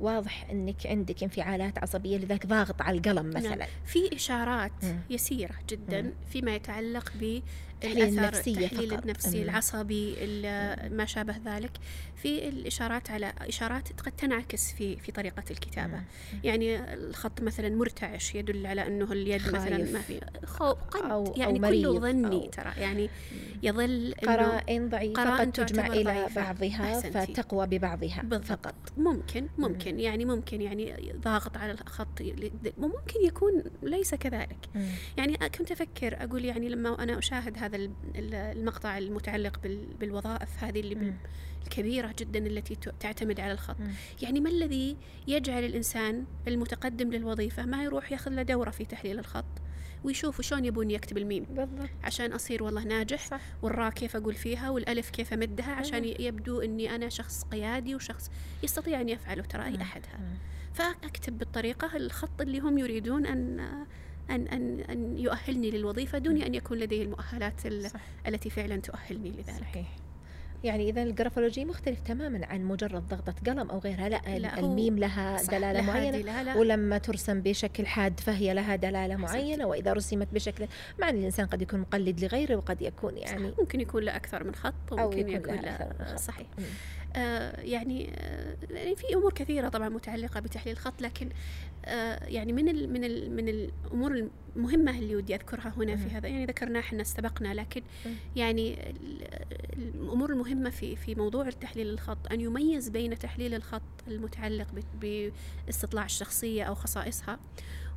[0.00, 3.42] واضح أنك عندك انفعالات عصبية لذلك ضاغط على القلم نعم.
[3.44, 4.98] مثلا في إشارات مم.
[5.10, 6.12] يسيرة جدا مم.
[6.32, 7.40] فيما يتعلق ب
[7.84, 9.02] النفسية التحليل فقط.
[9.02, 9.44] النفسي مم.
[9.44, 11.70] العصبي ال- ما شابه ذلك
[12.16, 16.04] في الإشارات على إشارات قد تنعكس في في طريقة الكتابة مم.
[16.44, 19.92] يعني الخط مثلا مرتعش يدل على أنه اليد مثلا خايف.
[19.92, 23.10] ما في خو قد أو- أو يعني مريض كله ظني أو- ترى يعني
[23.62, 26.28] يظل قرائن قرائن قد تجمع ضعيفة.
[26.34, 27.32] بعضها أحسنتي.
[27.34, 32.20] فتقوى ببعضها بالضبط ممكن ممكن يعني ممكن يعني ضاغط على الخط
[32.78, 34.86] وممكن يكون ليس كذلك مم.
[35.16, 40.64] يعني كنت أفكر أقول يعني لما أنا أشاهد هذا ال- ال- المقطع المتعلق بال- بالوظائف
[40.64, 41.14] هذه اللي مم.
[41.64, 43.90] الكبيرة جدا التي تعتمد على الخط مم.
[44.22, 44.96] يعني ما الذي
[45.28, 49.44] يجعل الإنسان المتقدم للوظيفة ما يروح ياخذ له دورة في تحليل الخط
[50.04, 51.44] ويشوف شلون يبون يكتب الميم.
[51.44, 51.88] بالضبط.
[52.04, 53.40] عشان أصير والله ناجح صح.
[53.62, 58.30] والراء كيف أقول فيها والألف كيف أمدها عشان ي- يبدو أني أنا شخص قيادي وشخص
[58.62, 59.80] يستطيع أن يفعله ترى أي مم.
[59.80, 60.18] أحدها.
[60.18, 60.34] مم.
[60.74, 63.60] فأكتب بالطريقة الخط اللي هم يريدون أن
[64.30, 68.00] أن أن أن يؤهلني للوظيفة دون أن يكون لدي المؤهلات ال- صح.
[68.26, 69.60] التي فعلا تؤهلني لذلك.
[69.60, 69.96] صحيح.
[70.64, 75.42] يعني إذا الجرافولوجي مختلف تماما عن مجرد ضغطة قلم أو غيرها لا, لا، الميم لها
[75.42, 79.30] دلالة لها معينة دلالة ولما ترسم بشكل حاد فهي لها دلالة أحسنت.
[79.30, 80.66] معينة وإذا رسمت بشكل
[80.98, 84.44] مع أن الإنسان قد يكون مقلد لغيره وقد يكون يعني صح، ممكن يكون له أكثر
[84.44, 86.16] من خط وممكن يكون له.
[86.16, 86.64] صحيح مم.
[87.16, 91.28] آه يعني آه يعني في أمور كثيرة طبعا متعلقة بتحليل الخط لكن
[91.84, 96.10] آه يعني من ال من ال من الأمور المهمة اللي ودي أذكرها هنا في.
[96.10, 97.82] هذا يعني ذكرناه إحنا استبقنا لكن.
[98.36, 99.28] يعني ال-
[99.78, 104.66] الأمور المهمة في في موضوع التحليل الخط أن يميز بين تحليل الخط المتعلق
[105.00, 107.38] باستطلاع الشخصية أو خصائصها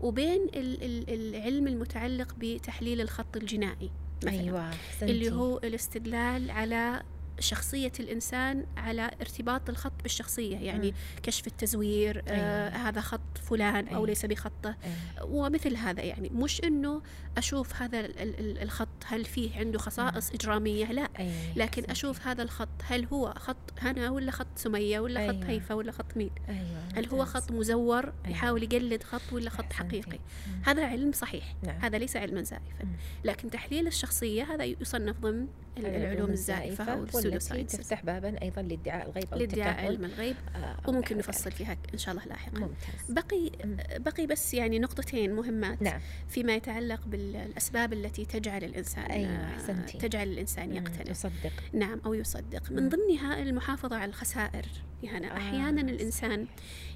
[0.01, 3.91] وبين ال- ال- العلم المتعلق بتحليل الخط الجنائي
[4.23, 4.69] مثلا أيوه
[5.01, 5.31] اللي.
[5.31, 7.03] هو الاستدلال على
[7.39, 10.97] شخصية الإنسان على ارتباط الخط بالشخصية يعني مم.
[11.23, 12.31] كشف التزوير آه
[12.69, 12.89] أيوة.
[12.89, 14.07] هذا خط فلان أو أيوة.
[14.07, 14.95] ليس بخطه أيوة.
[15.25, 17.01] ومثل هذا يعني مش إنه
[17.37, 21.33] أشوف هذا ال- ال- الخط هل فيه عنده خصائص إجرامية لا أيوة.
[21.55, 21.83] لكن.
[21.91, 25.49] أشوف هذا الخط هل هو خط هنا ولا خط سمية ولا خط أيوة.
[25.49, 27.25] هيفا ولا خط مين أيوه هل هو.
[27.25, 28.13] خط مزور أيوة.
[28.27, 29.73] يحاول يقلد خط ولا خط.
[29.73, 30.61] حقيقي مم.
[30.65, 31.77] هذا علم صحيح نعم.
[31.81, 32.87] هذا ليس علما زائفا.
[33.23, 39.39] لكن تحليل الشخصية هذا يصنف ضمن العلوم الزائفة والتي تفتح بابا أيضا لادعاء الغيب أو
[39.39, 40.35] لادعاء علم الغيب.
[40.55, 42.59] آه وممكن نفصل فيها إن شاء الله لاحقا.
[42.59, 43.11] ممتاز.
[43.11, 43.51] بقي
[43.97, 45.99] بقي بس يعني نقطتين مهمات نعم.
[46.27, 49.85] فيما يتعلق بالأسباب التي تجعل الإنسان أيوة.
[49.99, 51.11] تجعل الإنسان يقتنع.
[51.11, 52.71] يصدق نعم أو يصدق.
[52.71, 54.65] من ضمنها المحافظة على الخسائر.
[55.03, 56.47] يعني آه، أحيانا الإنسان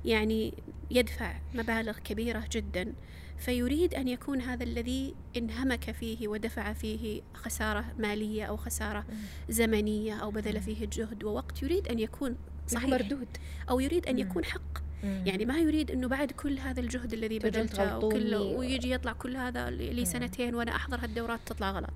[0.05, 0.53] يعني
[0.91, 2.93] يدفع مبالغ كبيرة جدا
[3.38, 9.06] فيريد أن يكون هذا الذي انهمك فيه ودفع فيه خسارة مالية أو خسارة
[9.50, 11.64] زمنية أو بذل فيه جهد ووقت.
[11.64, 12.36] يريد أن يكون
[12.68, 12.90] صحيح.
[12.90, 13.28] مردود.
[13.70, 14.87] أو يريد أن يكون حق.
[15.04, 18.36] يعني ما يريد إنه بعد كل هذا الجهد الذي بذلته وكل.
[18.36, 21.93] ويجي يطلع كل هذا لي سنتين وأنا أحضر هالدورات تطلع غلط.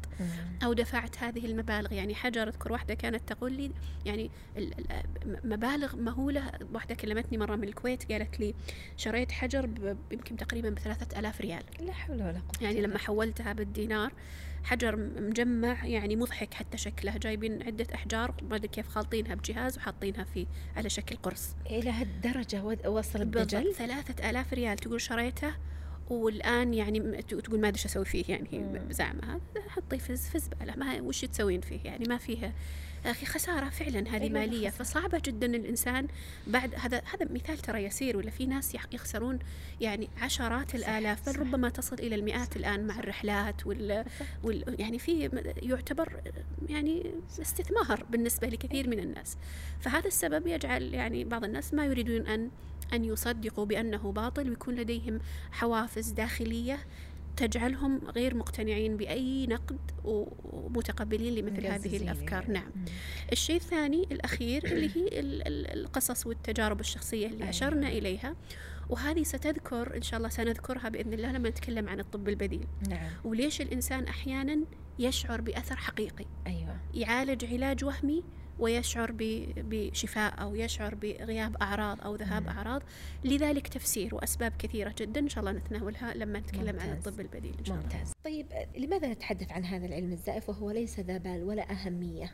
[0.64, 1.93] أو دفعت هذه المبالغ.
[1.93, 3.72] يعني حجر أذكر واحدة كانت تقول لي
[4.06, 6.52] يعني ال- ال- مبالغ مهولة.
[6.74, 8.54] واحدة كلمتني مرة من الكويت قالت لي
[8.97, 11.64] شريت حجر ب- يمكن تقريبا بثلاثة ألاف ريال.
[11.80, 14.12] لا حول ولا قوة يعني لما حولتها بالدينار
[14.64, 17.18] حجر مجمع يعني مضحك حتى شكله.
[17.18, 21.55] جايبين عدة أحجار ما أدري كيف خالطينها بجهاز وحاطينها في على شكل قرص.
[21.70, 25.53] إلى هالدرجة وصل الدجل ثلاثة آلاف ريال تقول شريته
[26.09, 28.88] والآن يعني تقول ما أدري إيش أسوي فيه يعني مم.
[28.88, 32.53] بزعمها حطيه في زبالة ما وش تسوين فيه يعني؟ ما فيه
[33.06, 34.84] أخي خسارة فعلا هذه أيوة، مالية خسارة.
[34.84, 36.08] فصعبة جدا الإنسان
[36.47, 39.39] بعد هذا هذا مثال ترى يسير ولا في ناس يخ- يخسرون
[39.82, 41.39] يعني عشرات الآلاف بل.
[41.39, 44.06] ربما تصل إلى المئات الآن مع الرحلات وال,
[44.43, 45.30] وال يعني في
[45.62, 46.22] يعتبر
[46.70, 49.38] يعني استثمار بالنسبة لكثير من الناس
[49.80, 52.49] فهذا السبب يجعل يعني بعض الناس ما يريدون أن
[52.93, 55.20] أن يصدقوا بأنه باطل ويكون لديهم
[55.52, 56.80] حوافز داخلية
[57.38, 62.41] تجعلهم غير مقتنعين بأي نقد ومتقبلين لمثل هذه الأفكار.
[62.41, 62.53] يعني.
[62.53, 62.71] نعم.
[63.32, 67.49] الشيء الثاني الأخير اللي هي ال- ال- القصص والتجارب الشخصية اللي أيوة.
[67.49, 68.36] أشرنا إليها.
[68.89, 72.67] وهذه ستذكر إن شاء الله سنذكرها بإذن الله لما نتكلم عن الطب البديل.
[72.89, 73.09] نعم.
[73.23, 74.59] وليش الإنسان أحيانا
[74.99, 76.75] يشعر بأثر حقيقي؟ أيوة.
[76.93, 78.23] يعالج علاج وهمي
[78.60, 79.12] ويشعر
[79.58, 82.49] بشفاء أو يشعر بغياب أعراض أو ذهاب مم.
[82.49, 82.82] أعراض.
[83.24, 87.08] لذلك تفسير وأسباب كثيرة جدا إن شاء الله نتناولها لما نتكلم عن ممتاز.
[87.08, 87.88] الطب البديل إن شاء الله.
[87.88, 88.12] ممتاز.
[88.26, 88.47] طيب
[88.78, 92.32] لماذا نتحدث عن هذا العلم الزائف وهو ليس ذا بال ولا أهمية؟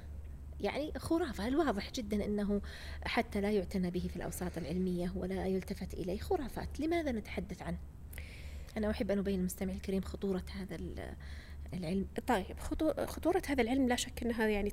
[0.61, 2.61] يعني خرافة الواضح جدا أنه
[3.05, 7.77] حتى لا يعتنى به في الأوساط العلمية ولا يلتفت إليه؟ خرافات لماذا نتحدث عنه؟
[8.77, 11.13] أنا أحب أن أبين المستمع الكريم خطورة هذا ال-
[11.73, 12.07] العلم.
[12.27, 14.71] طيب خطو- خطورة هذا العلم لا شك أنها يعني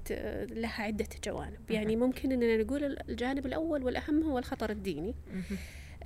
[0.51, 1.70] لها عدة جوانب.
[1.70, 5.14] يعني ممكن أننا نقول الجانب الأول والأهم هو الخطر الديني.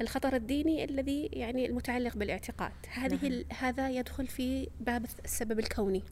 [0.00, 2.72] الخطر الديني الذي يعني المتعلق بالإعتقاد.
[2.88, 6.02] هذه هذا يدخل في باب السبب الكوني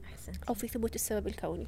[0.49, 1.67] أو في ثبوت السبب الكوني.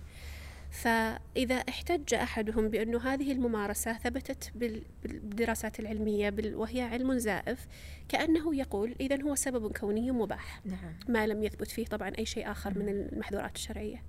[0.72, 7.68] فإذا احتج أحدهم بأنه هذه الممارسة ثبتت بال- بالدراسات العلمية وهي علم زائف
[8.10, 10.62] كأنه يقول إذا هو سبب كوني مباح.
[10.66, 10.94] نعم.
[11.08, 14.04] ما لم يثبت فيه طبعا أي شيء آخر من المحظورات الشرعية.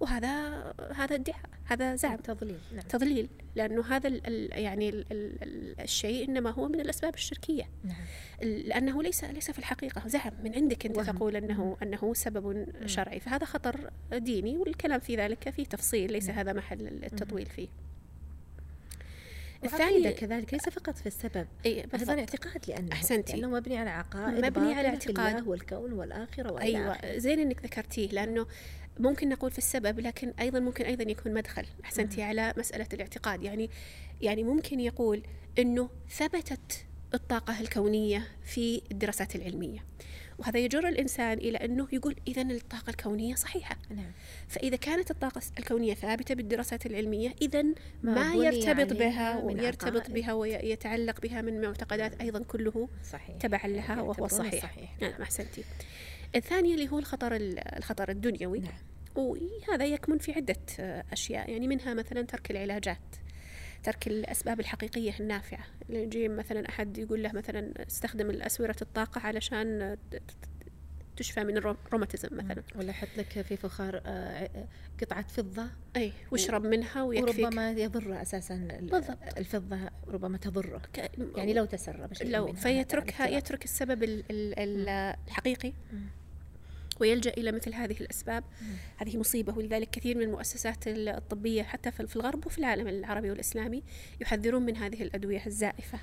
[0.00, 2.16] وهذا هذا ادعاء هذا زعم.
[2.16, 2.82] تضليل نعم.
[2.82, 7.68] تضليل لأنه هذا ال ال يعني ال ال ال الشيء إنما هو من الأسباب الشركية.
[7.84, 7.96] نعم.
[8.42, 10.32] لأنه ليس ليس في الحقيقة زعم.
[10.44, 11.16] من عندك أنت وهم.
[11.16, 13.20] تقول أنه أنه سبب شرعي.
[13.20, 16.38] فهذا خطر ديني والكلام في ذلك فيه تفصيل ليس نعم.
[16.38, 17.68] هذا محل التطويل فيه.
[19.64, 22.18] الثاني كذلك ليس فقط في السبب أيضا بالضبط.
[22.18, 23.32] اعتقاد لأنه أحسنتي.
[23.32, 25.36] لأنه مبني على عقائد مبني على اعتقاد.
[25.36, 27.18] الله والكون والآخرة وإلى أيوة آخره.
[27.18, 28.46] زين إنك ذكرتيه لأنه
[29.00, 31.66] ممكن نقول في السبب لكن أيضا ممكن أيضا يكون مدخل.
[31.84, 33.42] أحسنتي على مسألة الاعتقاد.
[33.42, 33.70] يعني
[34.20, 35.22] يعني ممكن يقول
[35.58, 36.84] إنه ثبتت
[37.14, 39.84] الطاقة الكونية في الدراسات العلمية
[40.38, 43.76] وهذا يجر الإنسان إلى أنه يقول إذا الطاقة الكونية صحيحة.
[43.90, 44.12] نعم.
[44.48, 47.64] فإذا كانت الطاقة الكونية ثابتة بالدراسات العلمية إذا
[48.02, 50.10] ما يرتبط بها ويرتبط.
[50.10, 53.36] بها ويتعلق بها من معتقدات أيضا كله صحيح.
[53.36, 54.96] تبعا لها وهو الصحيح الصحيح.
[55.02, 55.64] نعم أحسنتي
[56.36, 58.58] الثاني اللي هو الخطر ال- الخطر الدنيوي.
[58.60, 58.72] نعم.
[59.14, 61.50] وهذا يكمن في عدة آه، أشياء.
[61.50, 62.98] يعني منها مثلا ترك العلاجات
[63.82, 65.64] ترك الأسباب الحقيقية النافعة.
[65.88, 69.98] يجي مثلا أحد يقول له مثلا استخدم الأسورة الطاقة علشان آه،
[71.16, 72.62] تشفى من الروماتيزم مثلا.
[72.76, 74.50] ولا يحط لك في فخار آه،
[75.00, 75.66] قطعة فضة.
[75.96, 77.44] أي واشرب منها ويكفيك.
[77.44, 79.38] وربما يضر أساسا ال- بالضبط.
[79.38, 80.78] الفضة ربما تضره.
[80.92, 85.72] ك- يعني لو تسرب لو فيتركها يترك السبب ال- ال- ال- الحقيقي.
[85.92, 86.00] مم.
[87.00, 88.44] ويلجأ إلى مثل هذه الأسباب.
[88.96, 93.82] هذه مصيبة ولذلك كثير من المؤسسات الطبية حتى في الغرب وفي العالم العربي والإسلامي
[94.20, 95.98] يحذرون من هذه الأدوية الزائفة.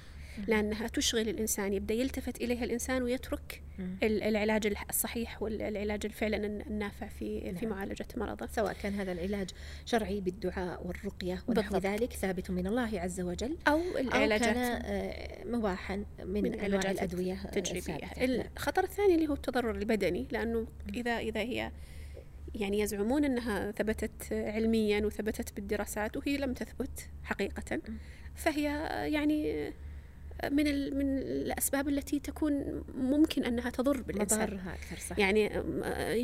[0.47, 3.63] لأنها تشغل الإنسان يبدأ يلتفت إليها الإنسان ويترك
[4.03, 7.75] العلاج الصحيح والعلاج فعلا النافع في في نعم.
[7.75, 9.49] معالجة مرضه سواء كان هذا العلاج
[9.85, 11.77] شرعي بالدعاء والرقية ونحو.
[11.77, 16.95] ذلك ثابت من الله عز وجل أو أو العلاجات كان آه، مباحا من, من العلاجات
[16.95, 17.93] الأدوية التجريبية.
[17.93, 18.45] نعم.
[18.55, 21.71] الخطر الثاني اللي هو التضرر البدني لأنه إذا إذا هي
[22.55, 27.81] يعني يزعمون أنها ثبتت علميا وثبتت بالدراسات وهي لم تثبت حقيقة
[28.35, 28.63] فهي
[29.13, 29.73] يعني
[30.43, 34.59] من من الأسباب التي تكون ممكن أنها تضر بالإنسان.
[34.67, 35.19] أكثر صح.
[35.19, 35.41] يعني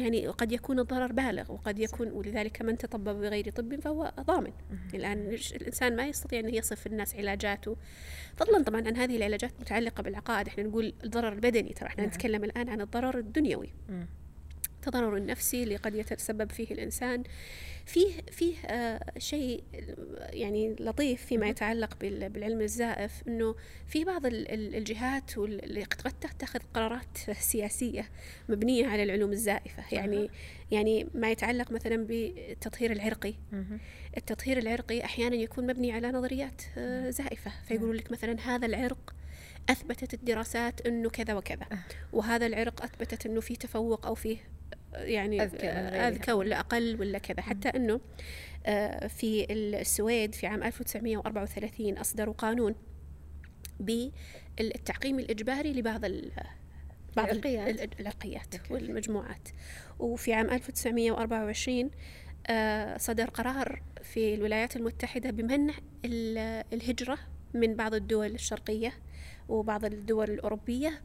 [0.01, 4.51] يعني قد يكون الضرر بالغ وقد يكون ولذلك من تطبب بغير طب فهو ضامن.
[4.93, 7.77] الآن الإنسان ما يستطيع أن يصف الناس علاجاته.
[8.35, 10.47] فضلا طبعا عن هذه العلاجات متعلقة بالعقائد.
[10.47, 12.13] إحنا نقول الضرر البدني ترى إحنا نعم.
[12.13, 13.69] نتكلم الآن عن الضرر الدنيوي.
[14.87, 17.23] التضرر النفسي اللي قد يتسبب فيه الإنسان.
[17.85, 19.63] فيه فيه آه شيء
[20.17, 23.55] يعني لطيف فيما يتعلق بالعلم الزائف إنه
[23.87, 28.09] في بعض الجهات اللي قد تتخذ قرارات سياسية
[28.49, 29.83] مبنية على العلوم الزائفة.
[29.91, 30.29] يعني
[30.71, 33.33] يعني ما يتعلق مثلا بالتطهير العرقي.
[34.17, 37.51] التطهير العرقي أحيانا يكون مبني على نظريات آه زائفة.
[37.67, 39.13] فيقولوا لك مثلا هذا العرق
[39.69, 41.65] أثبتت الدراسات إنه كذا وكذا.
[41.71, 41.79] أه.
[42.13, 44.37] وهذا العرق أثبتت إنه في تفوق أو فيه
[44.95, 45.43] يعني
[46.07, 47.41] أذكى ولا أقل ولا كذا.
[47.41, 47.99] حتى أنه
[48.65, 52.75] آه، في السويد في عام 1934 أصدروا قانون
[53.79, 56.01] بالتعقيم الإجباري لبعض
[57.15, 59.49] بعض العرقيات, العرقيات والمجموعات.
[59.99, 61.91] وفي عام 1924
[62.47, 65.73] آه، صدر قرار في الولايات المتحدة بمنع
[66.73, 67.17] الهجرة
[67.53, 68.93] من بعض الدول الشرقية
[69.49, 71.01] وبعض الدول الأوروبية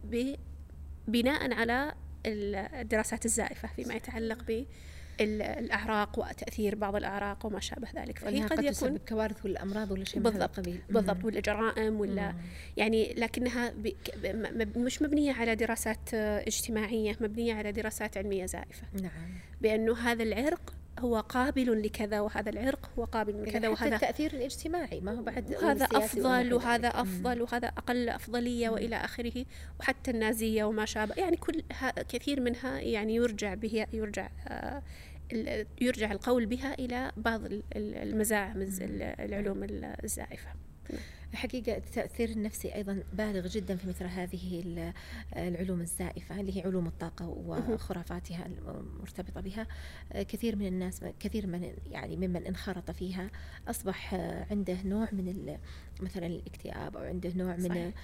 [1.08, 1.94] بناء على
[2.26, 4.64] الدراسات الزائفة فيما يتعلق ب
[5.20, 8.18] الأعراق وتأثير بعض الأعراق وما شابه ذلك.
[8.18, 12.34] فهي قد يكون كوارث ولا أمراض ولا شيء بالضبط من بالضبط ولا جرائم ولا.
[12.76, 13.74] يعني لكنها
[14.76, 18.86] مش مبنية على دراسات اجتماعية مبنية على دراسات علمية زائفة.
[19.02, 19.10] نعم.
[19.60, 25.12] بأنه هذا العرق هو قابل لكذا وهذا العرق هو قابل لكذا وهذا التأثير الاجتماعي ما
[25.12, 29.44] هو بعد هذا أفضل وهذا أفضل وهذا أقل أفضلية وإلى آخره
[29.80, 31.14] وحتى النازية وما شابه.
[31.14, 31.62] يعني كل
[32.08, 34.82] كثير منها يعني يرجع به يرجع آه
[35.80, 37.40] يرجع القول بها إلى بعض
[37.76, 38.68] المزاعم
[39.20, 39.66] العلوم
[40.04, 40.48] الزائفة.
[41.32, 44.62] الحقيقة التأثير النفسي أيضا بالغ جدا في مثل هذه
[45.36, 49.66] العلوم الزائفة اللي هي علوم الطاقة وخرافاتها المرتبطة بها.
[50.14, 53.30] كثير من الناس كثير من يعني ممن انخرط فيها
[53.68, 54.14] أصبح
[54.50, 55.56] عنده نوع من
[56.00, 57.94] مثلا الاكتئاب أو عنده نوع من صحيح.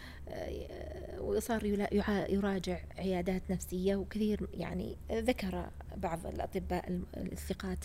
[1.21, 1.65] وصار
[2.31, 3.97] يراجع عيادات نفسية.
[3.97, 7.79] وكثير يعني ذكر بعض الأطباء الثقات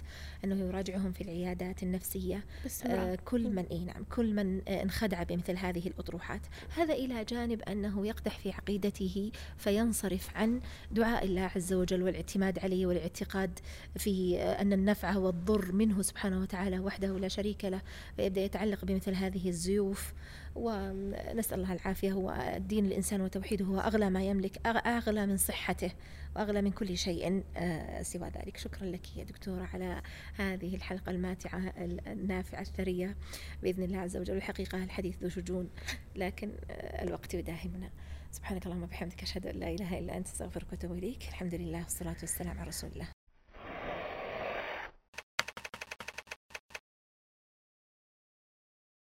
[0.43, 2.45] أنه يراجعهم في العيادات النفسية.
[2.85, 6.41] آه كل من إيه نعم كل من انخدع بمثل هذه الأطروحات.
[6.75, 10.61] هذا إلى جانب أنه يقدح في عقيدته فينصرف عن
[10.91, 13.59] دعاء الله عز وجل والاعتماد عليه والاعتقاد
[13.97, 17.81] في أن النفع والضر منه سبحانه وتعالى وحده لا شريك له.
[18.15, 20.13] فيبدأ يتعلق بمثل هذه الزيوف.
[20.55, 22.11] ونسأل الله العافية.
[22.11, 25.91] هو الدين الإنسان وتوحيده هو أغلى ما يملك أغلى من صحته
[26.35, 28.57] وأغلى من كل شيء آه، سوى ذلك.
[28.57, 30.01] شكرا لك يا دكتورة على
[30.35, 31.73] هذه الحلقة الماتعة
[32.07, 33.15] النافعة الثرية.
[33.63, 35.69] بإذن الله عز وجل الحقيقة الحديث ذو شجون
[36.15, 37.89] لكن آه، الوقت يداهمنا.
[38.31, 41.27] سبحانك اللهم وبحمدك أشهد أن لا إله إلا أنت أستغفرك وأتوب إليك.
[41.27, 43.18] الحمد لله والصلاة والسلام على رسول الله.